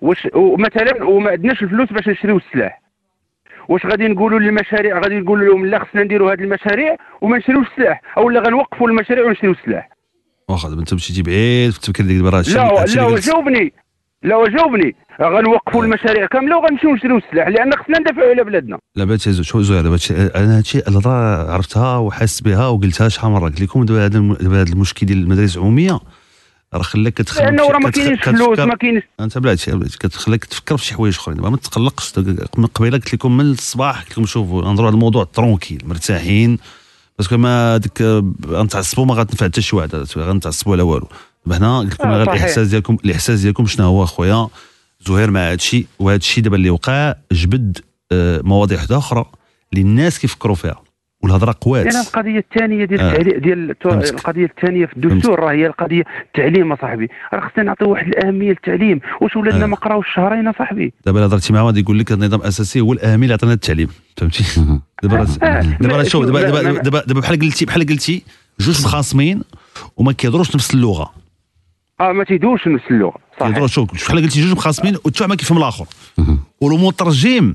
واش 0.00 0.28
ومثلا 0.34 1.04
وما 1.04 1.30
عندناش 1.30 1.62
الفلوس 1.62 1.92
باش 1.92 2.08
نشريو 2.08 2.36
السلاح. 2.36 2.82
واش 3.68 3.86
غادي 3.86 4.08
نقولوا 4.08 4.38
للمشاريع؟ 4.38 4.98
غادي 5.00 5.18
نقولوا 5.20 5.46
لهم 5.48 5.66
لا 5.66 5.84
خصنا 5.84 6.02
نديروا 6.02 6.32
هذه 6.32 6.40
المشاريع 6.40 6.96
وما 7.20 7.38
نشريوش 7.38 7.66
السلاح 7.72 8.00
أو 8.18 8.30
لا 8.30 8.40
غنوقفوا 8.40 8.88
المشاريع 8.88 9.24
ونشريو 9.26 9.52
السلاح. 9.52 9.88
واخا 10.48 10.68
دابا 10.68 10.80
انت 10.80 10.94
مشيتي 10.94 11.22
بعيد 11.22 11.70
في 11.70 11.76
التفكير 11.76 12.06
ديك 12.06 12.22
هادشي- 12.22 12.54
لا 12.54 12.84
لا. 13.10 13.16
جاوبني 13.20 13.72
لا 14.22 14.48
جاوبني 14.48 14.96
غنوقفوا 15.22 15.84
المشاريع 15.84 16.26
كاملة 16.26 16.56
وغنمشيو 16.58 16.94
نشريو 16.94 17.16
السلاح 17.16 17.48
لأن 17.48 17.72
خصنا 17.72 17.98
ندافعوا 17.98 18.30
على 18.30 18.44
بلادنا. 18.44 18.78
لا 18.96 19.04
بلاتي 19.04 19.20
شوف 19.20 19.62
زهير 19.62 19.82
دابا 19.82 19.98
أنا 20.36 20.58
هادشي 20.58 20.78
الهضره 20.78 21.52
عرفتها 21.52 21.96
وحاسس 21.98 22.40
بها 22.40 22.68
وقلتها 22.68 23.08
شحال 23.08 23.30
من 23.30 23.36
مره 23.36 23.44
قلت 23.48 23.60
لكم 23.60 23.84
دابا 23.84 24.06
هذا 24.06 24.72
المشكل 24.72 25.06
ديال 25.06 25.18
المدارس 25.18 25.56
العمومية 25.56 26.00
راه 26.76 26.82
خلاك 26.82 27.14
كتخليك 27.14 27.44
لأنه 27.44 27.70
راه 27.70 27.78
ما 27.78 27.90
كاينش 27.90 28.24
فلوس 28.24 28.58
ما 28.58 28.74
كاينش 28.74 29.02
أنت 29.20 29.38
بلاتي 29.38 29.70
بلاتي 29.72 29.98
كتخليك 29.98 30.44
تفكر 30.44 30.76
في 30.76 30.84
شي 30.84 30.94
حوايج 30.94 31.14
أخرين. 31.14 31.40
ما 31.40 31.56
تقلقش 31.56 32.12
من 32.56 32.66
قبيلة 32.66 32.98
قلت 32.98 33.14
لكم 33.14 33.36
من 33.36 33.50
الصباح 33.50 34.00
قلت 34.00 34.12
لكم 34.12 34.26
شوفوا 34.26 34.62
نهضروا 34.62 34.86
على 34.86 34.94
الموضوع 34.94 35.24
tranquille 35.24 35.82
مرتاحين 35.86 36.58
parce 37.18 37.29
que 37.29 37.36
ما 37.36 37.76
ديك 37.76 38.02
غنتعصبوا 38.46 39.04
ما 39.06 39.14
غتنفع 39.14 39.46
حتى 39.46 39.62
شي 39.62 39.76
واحد 39.76 39.94
غنتعصبوا 40.18 40.72
على 40.72 40.82
والو. 40.82 41.08
هنا 41.46 41.78
قلت 41.78 41.92
لكم 41.94 42.08
آه، 42.08 42.16
غير. 42.16 42.22
الإحساس 42.32 42.68
ديالكم 42.68 42.96
الإحساس 43.04 43.40
ديالكم 43.40 43.66
شنو 43.66 43.86
هو 43.86 44.04
اخويا 44.04 44.48
زهير 45.06 45.30
مع 45.30 45.40
هذا 45.46 45.54
الشيء 45.54 45.86
وهذا 45.98 46.16
الشيء 46.16 46.44
دابا 46.44 46.56
اللي 46.56 46.70
وقع 46.70 47.14
جبد 47.32 47.78
آه، 48.12 48.40
مواضيع 48.44 48.78
وحده 48.78 48.98
أخرى 48.98 49.24
اللي 49.72 49.82
الناس 49.84 50.18
كيفكروا 50.18 50.54
فيها. 50.56 50.83
والهضرة 51.24 51.54
قوات. 51.60 51.84
لأن 51.86 52.00
القضية 52.00 52.38
الثانية 52.38 52.84
ديال 52.84 53.00
آه. 53.00 53.10
التعليم 53.10 53.40
ديال. 53.40 53.76
القضية 53.84 54.44
الثانية 54.44 54.86
في 54.86 54.96
الدستور 54.96 55.40
راه 55.40 55.52
هي 55.52 55.66
القضية 55.66 56.02
التعليم 56.26 56.72
اصاحبي 56.72 57.08
راه 57.34 57.40
خصنا 57.40 57.64
نعطيو 57.64 57.90
واحد 57.90 58.06
الأهمية 58.06 58.48
للتعليم. 58.48 59.00
واش 59.20 59.36
ولادنا 59.36 59.64
آه. 59.64 59.66
ما 59.66 59.76
قراوش 59.76 60.06
شهرين 60.14 60.48
اصاحبي 60.48 60.92
دابا 61.06 61.18
الا 61.18 61.26
هضرتي 61.26 61.52
معاه 61.52 61.62
غادي 61.62 61.80
يقول 61.80 61.98
لك 61.98 62.12
النظام 62.12 62.40
الأساسي 62.40 62.80
هو 62.80 62.92
الأهمية 62.92 63.22
اللي 63.22 63.34
عطينا 63.34 63.52
التعليم. 63.52 63.88
فهمتي؟ 64.16 64.44
دابا 65.02 65.26
آه. 65.42 65.60
دابا 65.80 66.02
شوف 66.04 66.24
دابا 66.24 66.42
دابا 66.42 66.62
دابا 66.82 67.02
دابا 67.06 67.20
بحال 67.20 67.38
قلتي 67.40 67.64
بحال 67.64 67.86
قلتي 67.86 68.22
جوج 68.60 68.80
مخاصمين 68.84 69.42
وما 69.96 70.12
كيهضروش 70.12 70.54
نفس 70.54 70.74
اللغة. 70.74 71.12
آه 72.00 72.12
ما 72.12 72.24
تيدوش 72.24 72.68
نفس 72.68 72.84
اللغة 72.90 73.16
صحيح. 73.40 73.48
كيهضروا 73.48 73.66
شوف 73.66 73.92
بحال 73.92 74.22
قلتي 74.22 74.40
جوج 74.42 74.52
مخاصمين 74.52 74.96
والتوع 75.04 75.26
ما 75.26 75.34
كيفهم 75.34 75.58
الآخر. 75.58 75.86
والمترجم 76.60 77.54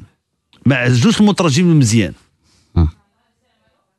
ما 0.65 0.75
عزوش 0.75 1.21
المترجم 1.21 1.71
المزيان 1.71 2.13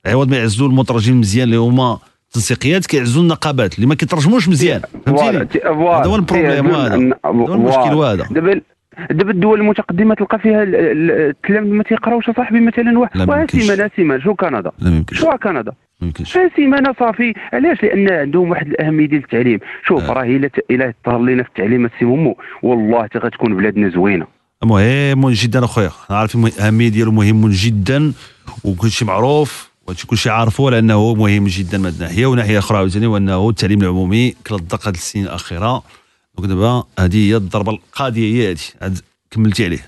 عوض 0.06 0.30
ما 0.30 0.36
يعزوا 0.36 0.68
المترجم 0.68 1.12
المزيان 1.12 1.44
اللي 1.44 1.56
هما 1.56 1.98
تنسيقيات 2.32 2.86
كيعزوا 2.86 3.22
النقابات 3.22 3.74
اللي 3.74 3.86
ما 3.86 3.94
كيترجموش 3.94 4.48
مزيان. 4.48 4.80
فهمتيني. 5.06 5.48
هذا 5.64 5.70
هو 6.06 6.16
ال 6.16 6.22
problème 6.22 6.66
هذا. 6.66 6.94
هذا 6.96 7.14
هو 7.26 7.54
المشكل 7.54 7.94
وهذا 7.94 8.26
دابا 8.30 8.60
دابا 9.10 9.30
الدول 9.30 9.60
المتقدمة 9.60 10.14
تلقى 10.14 10.38
فيها 10.38 10.62
ال- 10.62 10.74
ال- 10.74 11.10
التلاميذ 11.10 11.72
ما 11.72 11.82
تيقراوش 11.82 12.28
اصاحبي 12.28 12.60
مثلا 12.60 12.98
واحد. 12.98 13.28
وها. 13.28 13.46
سيمانة 13.50 13.90
سيمانة. 13.96 14.22
شو 14.24 14.34
كندا؟ 14.34 14.72
شو 15.12 15.30
كندا؟ 15.42 15.72
فيها 16.24 16.50
سيمانة 16.56 16.94
صافي. 17.00 17.34
علاش؟ 17.52 17.82
لأن 17.82 18.12
عندهم 18.12 18.50
واحد 18.50 18.66
الأهمية 18.66 19.06
ديال 19.06 19.22
التعليم. 19.22 19.58
شوف 19.86 20.02
آه. 20.02 20.12
راه 20.12 20.22
الا 20.24 20.50
الا 20.70 20.94
تهلينا 21.04 21.42
في 21.42 21.48
التعليم 21.48 21.84
السي 21.84 22.04
مومو 22.04 22.36
والله 22.62 23.02
حتى 23.02 23.18
غتكون 23.18 23.56
بلادنا 23.56 23.88
زوينة. 23.88 24.26
مهم 24.64 25.30
جدا 25.30 25.64
أخويا. 25.64 25.90
عارفين 26.10 26.46
الاهميه 26.46 26.88
ديالو 26.88 27.12
مهم 27.12 27.48
جدا 27.48 28.12
وكل 28.64 28.90
شيء 28.90 29.08
معروف. 29.08 29.69
وهادشي 29.86 30.06
كل 30.06 30.18
شيء 30.18 30.32
عارفه 30.32 30.70
لأنه 30.70 31.14
مهم 31.14 31.46
جدا 31.46 31.78
من 31.78 31.84
هاد 31.84 31.94
الناحية 31.94 32.26
وناحية 32.26 32.58
أخرى 32.58 32.78
عاوتاني 32.78 33.06
وأنه 33.06 33.48
التعليم 33.48 33.82
العمومي 33.82 34.34
الضغط 34.52 34.86
هاد 34.86 34.94
السنين 34.94 35.24
الأخيرة. 35.24 35.82
donc 36.38 36.48
دابا 36.48 36.84
هذه 36.98 37.28
هي 37.28 37.36
الضربة 37.36 37.72
القاضية 37.72 38.48
هي 38.50 38.56
عاد 38.82 38.98
كملتي 39.30 39.64
عليه. 39.64 39.86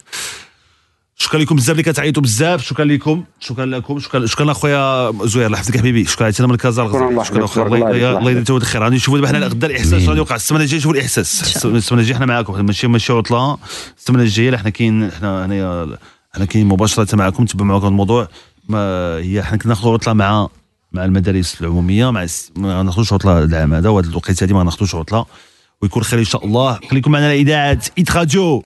شكرا 1.16 1.40
لكم 1.40 1.56
بزاف 1.56 1.70
اللي 1.70 1.82
كتعيطوا 1.82 2.22
بزاف 2.22 2.64
شكرا 2.64 2.84
لكم 2.84 3.24
شكرا 3.40 3.66
لكم 3.66 3.98
شكرا 3.98 4.26
شكرا 4.26 4.50
اخويا 4.50 5.12
زهير 5.26 5.46
الله 5.46 5.58
يحفظك 5.58 5.76
حبيبي. 5.76 6.04
شكرا 6.04 6.26
عيطينا 6.26 6.48
من 6.48 6.56
كازا 6.56 6.86
شكرا 7.24 7.44
أخويا 7.44 7.66
الله 7.66 8.30
يدير 8.30 8.44
تود 8.44 8.60
الخير. 8.60 8.82
غادي 8.82 8.96
نشوفوا 8.96 9.18
دابا 9.18 9.28
حنا 9.28 9.46
غدا 9.46 9.66
الإحساس 9.66 10.02
غادي 10.02 10.18
يوقع. 10.18 10.36
السمانة 10.36 10.64
الجاية 10.64 10.78
نشوفوا 10.78 10.96
الإحساس. 10.96 11.56
السمانة 11.66 12.02
الجاية 12.02 12.16
حنا 12.16 12.26
معاكم. 12.26 12.66
ماشي 12.66 12.86
ماشي 12.86 13.12
عطله 13.12 13.58
السمانة 13.98 14.22
الجاية 14.22 14.56
حنا 14.56 14.70
كاين 14.70 15.10
حنا 15.10 15.46
هنايا 15.46 15.98
حنا 16.34 16.44
كاين 16.44 16.66
مباشرة 16.66 17.16
معكم 17.16 17.42
نتبعوا 17.42 17.68
معكم 17.68 17.86
الموضوع. 17.86 18.28
ما 18.68 18.78
هي 19.16 19.42
حنا 19.42 19.58
كنا 19.58 19.74
عطلة 19.84 20.14
مع 20.14 20.48
مع 20.92 21.04
المدارس 21.04 21.60
العمومية 21.60 22.10
مع 22.10 22.22
الس- 22.22 22.52
ما 22.56 22.82
ناخذوش 22.82 23.12
عطلة 23.12 23.44
العام 23.44 23.74
هذا 23.74 23.88
وهذا 23.88 24.08
الوقيتة 24.08 24.44
هذه 24.44 24.52
ما 24.52 24.64
ناخذوش 24.64 24.94
عطلة. 24.94 25.26
ويكون 25.82 26.02
خير 26.02 26.18
إن 26.18 26.24
شاء 26.24 26.46
الله. 26.46 26.78
خليكم 26.90 27.10
معنا 27.10 27.26
على 27.26 27.40
إذاعة 27.40 27.82
ايت 27.98 28.10
راديو 28.16 28.62